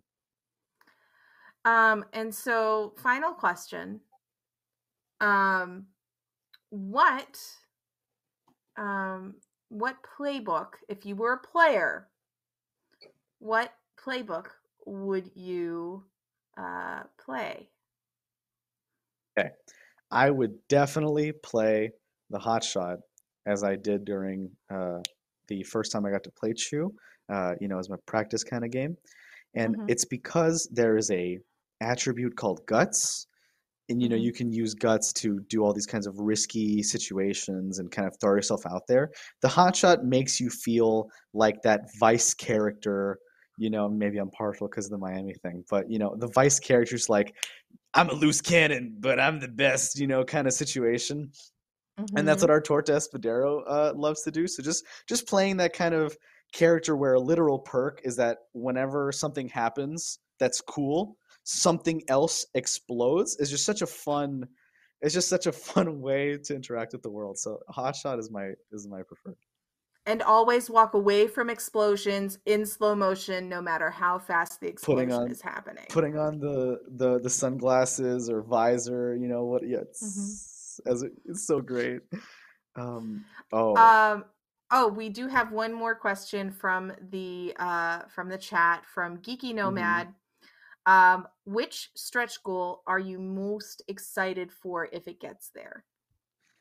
Um, 1.64 2.04
and 2.12 2.32
so 2.34 2.94
final 2.96 3.32
question. 3.32 4.00
Um, 5.20 5.88
what 6.70 7.40
um 8.76 9.40
what 9.68 10.02
playbook, 10.02 10.74
if 10.88 11.04
you 11.04 11.16
were 11.16 11.32
a 11.32 11.38
player, 11.40 12.08
what 13.38 13.74
playbook 13.96 14.50
would 14.84 15.34
you 15.36 16.04
uh 16.56 17.04
play? 17.18 17.70
Okay. 19.38 19.50
I 20.10 20.30
would 20.30 20.66
definitely 20.68 21.32
play 21.32 21.92
the 22.30 22.38
hot 22.38 22.64
shot 22.64 22.98
as 23.46 23.64
I 23.64 23.76
did 23.76 24.04
during 24.04 24.56
uh, 24.70 25.00
the 25.48 25.62
first 25.64 25.92
time 25.92 26.06
I 26.06 26.10
got 26.10 26.24
to 26.24 26.32
play 26.32 26.52
Chew, 26.54 26.94
uh, 27.28 27.54
you 27.60 27.68
know, 27.68 27.78
as 27.78 27.90
my 27.90 27.96
practice 28.06 28.44
kind 28.44 28.64
of 28.64 28.70
game. 28.70 28.96
And 29.54 29.76
Mhm. 29.76 29.88
it's 29.88 30.04
because 30.06 30.68
there 30.72 30.96
is 30.96 31.10
a 31.10 31.40
attribute 31.80 32.36
called 32.36 32.66
guts. 32.66 33.26
And 33.88 34.02
you 34.02 34.08
know, 34.08 34.16
you 34.16 34.32
can 34.32 34.52
use 34.52 34.74
guts 34.74 35.12
to 35.14 35.40
do 35.48 35.62
all 35.62 35.72
these 35.72 35.86
kinds 35.86 36.06
of 36.06 36.18
risky 36.18 36.82
situations 36.82 37.78
and 37.78 37.90
kind 37.90 38.08
of 38.08 38.16
throw 38.20 38.34
yourself 38.34 38.66
out 38.66 38.86
there. 38.88 39.12
The 39.42 39.48
hot 39.48 39.76
shot 39.76 40.04
makes 40.04 40.40
you 40.40 40.50
feel 40.50 41.08
like 41.34 41.62
that 41.62 41.82
vice 41.98 42.34
character. 42.34 43.18
You 43.58 43.70
know, 43.70 43.88
maybe 43.88 44.18
I'm 44.18 44.30
partial 44.30 44.68
because 44.68 44.86
of 44.86 44.90
the 44.90 44.98
Miami 44.98 45.34
thing, 45.34 45.64
but 45.70 45.90
you 45.90 45.98
know, 45.98 46.14
the 46.18 46.28
vice 46.28 46.58
character's 46.58 47.08
like, 47.08 47.34
I'm 47.94 48.10
a 48.10 48.14
loose 48.14 48.40
cannon, 48.40 48.96
but 49.00 49.20
I'm 49.20 49.40
the 49.40 49.48
best, 49.48 49.98
you 49.98 50.06
know, 50.06 50.24
kind 50.24 50.46
of 50.46 50.52
situation. 50.52 51.30
And 52.16 52.26
that's 52.26 52.42
Mhm. 52.42 52.42
what 52.42 52.50
our 52.50 52.60
Torta 52.60 52.92
Espadero 52.92 53.62
uh, 53.66 53.92
loves 53.94 54.22
to 54.22 54.30
do. 54.30 54.46
So 54.46 54.62
just 54.62 54.84
just 55.08 55.26
playing 55.26 55.56
that 55.58 55.72
kind 55.72 55.94
of 55.94 56.16
character 56.52 56.96
where 56.96 57.14
a 57.14 57.20
literal 57.20 57.58
perk 57.58 58.00
is 58.04 58.16
that 58.16 58.38
whenever 58.52 59.12
something 59.12 59.48
happens 59.48 60.18
that's 60.38 60.60
cool, 60.60 61.16
something 61.46 62.02
else 62.08 62.44
explodes 62.54 63.36
is 63.36 63.48
just 63.48 63.64
such 63.64 63.80
a 63.80 63.86
fun 63.86 64.46
it's 65.00 65.14
just 65.14 65.28
such 65.28 65.46
a 65.46 65.52
fun 65.52 66.00
way 66.06 66.36
to 66.38 66.54
interact 66.54 66.92
with 66.92 67.02
the 67.02 67.10
world. 67.10 67.38
So 67.38 67.60
Hotshot 67.70 68.18
is 68.18 68.30
my 68.30 68.52
is 68.72 68.88
my 68.88 69.02
preferred. 69.02 69.36
and 70.06 70.22
always 70.22 70.70
walk 70.70 70.94
away 70.94 71.28
from 71.28 71.50
explosions 71.50 72.38
in 72.46 72.64
slow 72.64 72.94
motion 72.94 73.48
no 73.48 73.60
matter 73.60 73.90
how 73.90 74.18
fast 74.18 74.60
the 74.60 74.68
explosion 74.68 75.12
on- 75.12 75.30
is 75.30 75.42
happening. 75.42 75.84
Putting 75.90 76.18
on 76.18 76.38
the 76.40 76.80
the 76.96 77.20
the 77.20 77.30
sunglasses 77.30 78.28
or 78.30 78.42
visor, 78.42 79.14
you 79.14 79.28
know 79.28 79.44
what? 79.44 79.62
Yeah, 79.68 79.82
it's 79.82 80.80
as 80.86 81.02
it, 81.02 81.12
it's 81.26 81.46
so 81.46 81.60
great. 81.60 82.00
Um, 82.74 83.24
oh, 83.52 83.76
Um 83.76 84.24
oh, 84.70 84.88
we 84.88 85.10
do 85.10 85.28
have 85.28 85.52
one 85.52 85.72
more 85.72 85.94
question 85.94 86.50
from 86.50 86.92
the 87.10 87.54
uh 87.58 88.00
from 88.08 88.28
the 88.28 88.38
chat 88.38 88.84
from 88.86 89.18
Geeky 89.18 89.52
Mm-hmm. 89.54 90.10
Um 90.86 91.26
which 91.44 91.90
stretch 91.94 92.42
goal 92.42 92.82
are 92.86 92.98
you 92.98 93.18
most 93.18 93.82
excited 93.88 94.52
for 94.52 94.88
if 94.92 95.08
it 95.08 95.20
gets 95.20 95.50
there? 95.54 95.84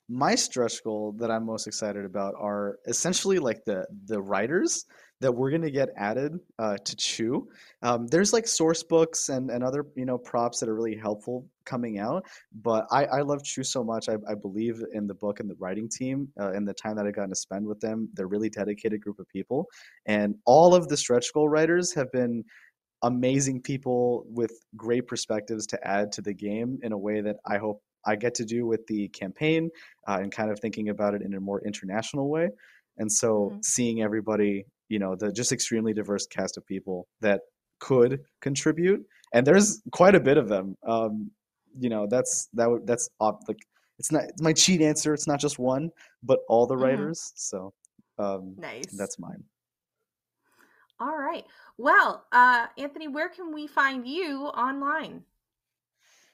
my 0.07 0.35
stretch 0.35 0.83
goal 0.83 1.13
that 1.17 1.31
I'm 1.31 1.45
most 1.45 1.67
excited 1.67 2.05
about 2.05 2.35
are 2.37 2.77
essentially 2.87 3.39
like 3.39 3.65
the 3.65 3.87
the 4.05 4.21
writers 4.21 4.85
that 5.21 5.31
we're 5.31 5.49
going 5.49 5.61
to 5.61 5.71
get 5.71 5.89
added 5.95 6.37
uh, 6.59 6.75
to 6.83 6.95
Chew. 6.97 7.47
Um, 7.81 8.05
there's 8.07 8.33
like 8.33 8.45
source 8.45 8.83
books 8.83 9.29
and, 9.29 9.49
and 9.49 9.63
other 9.63 9.85
you 9.95 10.05
know 10.05 10.17
props 10.17 10.59
that 10.59 10.69
are 10.69 10.75
really 10.75 10.95
helpful 10.95 11.47
coming 11.65 11.97
out, 11.97 12.25
but 12.61 12.85
I, 12.91 13.05
I 13.05 13.21
love 13.21 13.43
Chew 13.43 13.63
so 13.63 13.83
much. 13.83 14.07
I, 14.09 14.17
I 14.29 14.35
believe 14.35 14.83
in 14.93 15.07
the 15.07 15.15
book 15.15 15.39
and 15.39 15.49
the 15.49 15.55
writing 15.55 15.89
team 15.89 16.27
uh, 16.39 16.51
and 16.51 16.67
the 16.67 16.73
time 16.73 16.95
that 16.97 17.07
I've 17.07 17.15
gotten 17.15 17.31
to 17.31 17.35
spend 17.35 17.65
with 17.65 17.79
them. 17.79 18.09
They're 18.13 18.27
really 18.27 18.49
dedicated 18.49 19.01
group 19.01 19.19
of 19.19 19.27
people, 19.29 19.67
and 20.05 20.35
all 20.45 20.75
of 20.75 20.87
the 20.87 20.97
stretch 20.97 21.33
goal 21.33 21.49
writers 21.49 21.93
have 21.93 22.11
been 22.11 22.43
amazing 23.05 23.61
people 23.61 24.25
with 24.27 24.51
great 24.75 25.07
perspectives 25.07 25.65
to 25.67 25.87
add 25.87 26.11
to 26.11 26.21
the 26.21 26.33
game 26.33 26.79
in 26.81 26.91
a 26.91 26.97
way 26.97 27.21
that 27.21 27.37
I 27.45 27.57
hope 27.57 27.81
I 28.05 28.15
get 28.15 28.33
to 28.35 28.45
do 28.45 28.65
with 28.65 28.85
the 28.87 29.07
campaign 29.09 29.69
uh, 30.07 30.17
and 30.21 30.31
kind 30.31 30.51
of 30.51 30.59
thinking 30.59 30.89
about 30.89 31.13
it 31.13 31.21
in 31.21 31.33
a 31.35 31.39
more 31.39 31.61
international 31.65 32.29
way. 32.29 32.49
And 32.97 33.11
so 33.11 33.29
mm-hmm. 33.29 33.59
seeing 33.61 34.01
everybody, 34.01 34.65
you 34.89 34.99
know, 34.99 35.15
the 35.15 35.31
just 35.31 35.51
extremely 35.51 35.93
diverse 35.93 36.25
cast 36.25 36.57
of 36.57 36.65
people 36.65 37.07
that 37.21 37.41
could 37.79 38.21
contribute, 38.41 39.01
and 39.33 39.45
there's 39.45 39.81
quite 39.91 40.15
a 40.15 40.19
bit 40.19 40.37
of 40.37 40.49
them. 40.49 40.75
Um, 40.87 41.31
you 41.77 41.89
know, 41.89 42.07
that's 42.09 42.47
that 42.53 42.69
would 42.69 42.87
that's 42.87 43.09
like 43.19 43.59
it's 43.99 44.11
not 44.11 44.23
it's 44.23 44.41
my 44.41 44.53
cheat 44.53 44.81
answer. 44.81 45.13
It's 45.13 45.27
not 45.27 45.39
just 45.39 45.59
one, 45.59 45.91
but 46.23 46.39
all 46.47 46.65
the 46.65 46.75
mm-hmm. 46.75 46.83
writers. 46.83 47.19
Mm-hmm. 47.19 47.33
So 47.35 47.73
um, 48.17 48.55
nice. 48.57 48.95
That's 48.97 49.19
mine. 49.19 49.43
All 50.99 51.17
right. 51.17 51.43
Well, 51.77 52.25
uh, 52.31 52.67
Anthony, 52.77 53.07
where 53.07 53.29
can 53.29 53.53
we 53.53 53.67
find 53.67 54.07
you 54.07 54.45
online? 54.45 55.23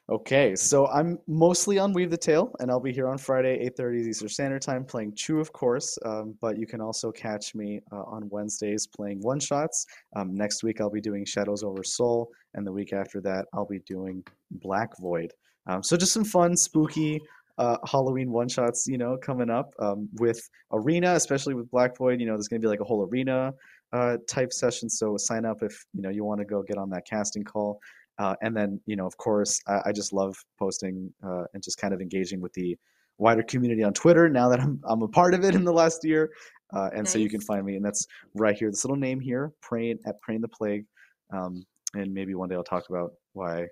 Okay, 0.09 0.55
so 0.55 0.87
I'm 0.87 1.19
mostly 1.27 1.79
on 1.79 1.93
Weave 1.93 2.11
the 2.11 2.17
Tale, 2.17 2.53
and 2.59 2.69
I'll 2.69 2.81
be 2.81 2.91
here 2.91 3.07
on 3.07 3.17
Friday, 3.17 3.65
8:30 3.65 4.07
Eastern 4.09 4.27
Standard 4.27 4.61
Time, 4.61 4.83
playing 4.83 5.15
Chew, 5.15 5.39
of 5.39 5.53
course. 5.53 5.97
Um, 6.03 6.35
but 6.41 6.57
you 6.57 6.67
can 6.67 6.81
also 6.81 7.11
catch 7.11 7.55
me 7.55 7.79
uh, 7.93 8.03
on 8.03 8.27
Wednesdays 8.29 8.85
playing 8.87 9.21
one 9.21 9.39
shots. 9.39 9.85
Um, 10.15 10.35
next 10.35 10.63
week 10.63 10.81
I'll 10.81 10.89
be 10.89 11.01
doing 11.01 11.23
Shadows 11.23 11.63
over 11.63 11.83
Sol, 11.83 12.29
and 12.55 12.67
the 12.67 12.71
week 12.73 12.93
after 12.93 13.21
that 13.21 13.45
I'll 13.53 13.65
be 13.65 13.79
doing 13.79 14.23
Black 14.51 14.89
Void. 14.99 15.31
Um, 15.67 15.81
so 15.81 15.95
just 15.95 16.11
some 16.11 16.25
fun, 16.25 16.57
spooky 16.57 17.21
uh, 17.57 17.77
Halloween 17.85 18.31
one 18.31 18.49
shots, 18.49 18.87
you 18.87 18.97
know, 18.97 19.17
coming 19.17 19.49
up 19.49 19.73
um, 19.79 20.09
with 20.13 20.49
Arena, 20.71 21.13
especially 21.13 21.53
with 21.53 21.69
Black 21.69 21.95
Void. 21.95 22.19
You 22.19 22.25
know, 22.25 22.33
there's 22.33 22.47
going 22.47 22.61
to 22.61 22.65
be 22.65 22.69
like 22.69 22.79
a 22.79 22.83
whole 22.83 23.07
arena 23.07 23.53
uh, 23.93 24.17
type 24.27 24.53
session. 24.53 24.89
So 24.89 25.17
sign 25.17 25.45
up 25.45 25.61
if 25.61 25.85
you 25.93 26.01
know 26.01 26.09
you 26.09 26.23
want 26.23 26.39
to 26.39 26.45
go 26.45 26.63
get 26.63 26.77
on 26.77 26.89
that 26.91 27.05
casting 27.05 27.43
call. 27.43 27.79
Uh, 28.17 28.35
and 28.41 28.55
then, 28.55 28.79
you 28.85 28.95
know, 28.95 29.07
of 29.07 29.17
course, 29.17 29.59
I, 29.67 29.79
I 29.87 29.91
just 29.91 30.13
love 30.13 30.35
posting 30.59 31.11
uh, 31.25 31.45
and 31.53 31.63
just 31.63 31.79
kind 31.79 31.91
of 31.93 32.01
engaging 32.01 32.39
with 32.39 32.53
the 32.53 32.77
wider 33.17 33.41
community 33.41 33.83
on 33.83 33.93
Twitter 33.93 34.29
now 34.29 34.47
that 34.49 34.59
I'm, 34.59 34.79
I'm 34.83 35.01
a 35.01 35.07
part 35.07 35.33
of 35.33 35.43
it 35.43 35.55
in 35.55 35.63
the 35.63 35.73
last 35.73 36.03
year. 36.03 36.29
Uh, 36.73 36.89
and 36.93 37.03
nice. 37.03 37.11
so 37.11 37.19
you 37.19 37.29
can 37.29 37.41
find 37.41 37.65
me, 37.65 37.75
and 37.75 37.83
that's 37.83 38.05
right 38.35 38.55
here, 38.55 38.69
this 38.69 38.85
little 38.85 38.97
name 38.97 39.19
here, 39.19 39.51
praying 39.61 39.97
at 40.05 40.15
Prainntheplague. 40.21 40.85
Um, 41.33 41.65
and 41.93 42.13
maybe 42.13 42.35
one 42.35 42.47
day 42.47 42.55
I'll 42.55 42.63
talk 42.63 42.89
about 42.89 43.13
why 43.33 43.67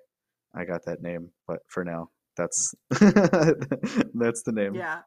I 0.54 0.64
got 0.64 0.84
that 0.84 1.00
name. 1.00 1.30
But 1.46 1.60
for 1.68 1.84
now, 1.84 2.10
that's 2.36 2.74
that's 2.90 4.42
the 4.42 4.52
name. 4.52 4.74
Yeah. 4.74 5.00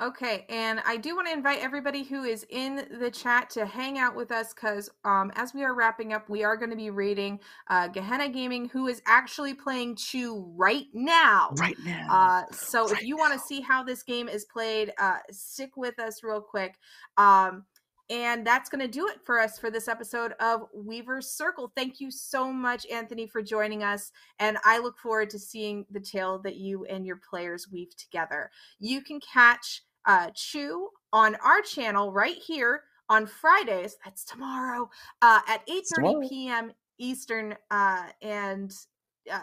Okay, 0.00 0.46
and 0.48 0.80
I 0.86 0.96
do 0.96 1.14
want 1.14 1.26
to 1.26 1.32
invite 1.34 1.58
everybody 1.58 2.04
who 2.04 2.24
is 2.24 2.46
in 2.48 2.86
the 2.98 3.10
chat 3.10 3.50
to 3.50 3.66
hang 3.66 3.98
out 3.98 4.16
with 4.16 4.32
us 4.32 4.54
because 4.54 4.88
um, 5.04 5.30
as 5.34 5.52
we 5.52 5.62
are 5.62 5.74
wrapping 5.74 6.14
up, 6.14 6.26
we 6.30 6.42
are 6.42 6.56
going 6.56 6.70
to 6.70 6.76
be 6.76 6.88
reading 6.88 7.38
uh, 7.68 7.86
Gehenna 7.88 8.30
Gaming, 8.30 8.66
who 8.70 8.86
is 8.86 9.02
actually 9.06 9.52
playing 9.52 9.96
Chew 9.96 10.50
right 10.56 10.86
now. 10.94 11.50
Right 11.58 11.76
now. 11.84 12.06
Uh, 12.10 12.44
so 12.50 12.84
right 12.84 12.92
if 12.92 13.02
you 13.02 13.18
want 13.18 13.34
to 13.34 13.38
see 13.38 13.60
how 13.60 13.82
this 13.82 14.02
game 14.02 14.26
is 14.26 14.46
played, 14.46 14.90
uh, 14.98 15.18
stick 15.30 15.76
with 15.76 15.98
us 15.98 16.22
real 16.22 16.40
quick. 16.40 16.78
Um, 17.18 17.66
and 18.08 18.44
that's 18.44 18.68
going 18.70 18.80
to 18.80 18.88
do 18.88 19.06
it 19.06 19.20
for 19.24 19.38
us 19.38 19.58
for 19.58 19.70
this 19.70 19.86
episode 19.86 20.32
of 20.40 20.62
Weaver's 20.72 21.30
Circle. 21.30 21.72
Thank 21.76 22.00
you 22.00 22.10
so 22.10 22.52
much, 22.52 22.84
Anthony, 22.90 23.26
for 23.26 23.40
joining 23.40 23.84
us. 23.84 24.10
And 24.38 24.56
I 24.64 24.78
look 24.78 24.98
forward 24.98 25.30
to 25.30 25.38
seeing 25.38 25.84
the 25.90 26.00
tale 26.00 26.40
that 26.40 26.56
you 26.56 26.86
and 26.86 27.06
your 27.06 27.20
players 27.28 27.68
weave 27.70 27.94
together. 27.96 28.50
You 28.80 29.02
can 29.02 29.20
catch 29.20 29.82
uh, 30.10 30.30
Chew 30.34 30.88
on 31.12 31.36
our 31.36 31.62
channel 31.62 32.12
right 32.12 32.36
here 32.36 32.82
on 33.08 33.26
Fridays. 33.26 33.96
That's 34.04 34.24
tomorrow 34.24 34.90
uh, 35.22 35.40
at 35.46 35.64
8:30 35.68 36.28
p.m. 36.28 36.72
Eastern, 36.98 37.56
uh, 37.70 38.06
and 38.20 38.74
uh, 39.30 39.40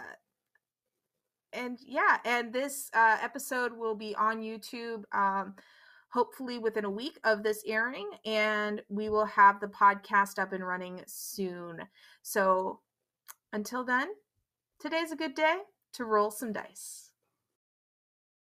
and 1.53 1.79
yeah, 1.85 2.17
and 2.25 2.51
this 2.51 2.89
uh, 2.93 3.17
episode 3.21 3.71
will 3.71 3.95
be 3.95 4.13
on 4.15 4.41
YouTube. 4.41 5.03
Um, 5.13 5.55
hopefully 6.09 6.57
within 6.57 6.85
a 6.85 6.89
week 6.89 7.17
of 7.23 7.43
this 7.43 7.63
airing, 7.65 8.09
and 8.25 8.81
we 8.89 9.07
will 9.09 9.25
have 9.25 9.59
the 9.59 9.67
podcast 9.67 10.39
up 10.39 10.51
and 10.51 10.65
running 10.65 11.01
soon. 11.05 11.81
So 12.23 12.79
until 13.53 13.85
then, 13.85 14.09
today's 14.79 15.11
a 15.11 15.17
good 15.17 15.35
day 15.35 15.59
to 15.93 16.05
roll 16.05 16.31
some 16.31 16.51
dice. 16.51 17.06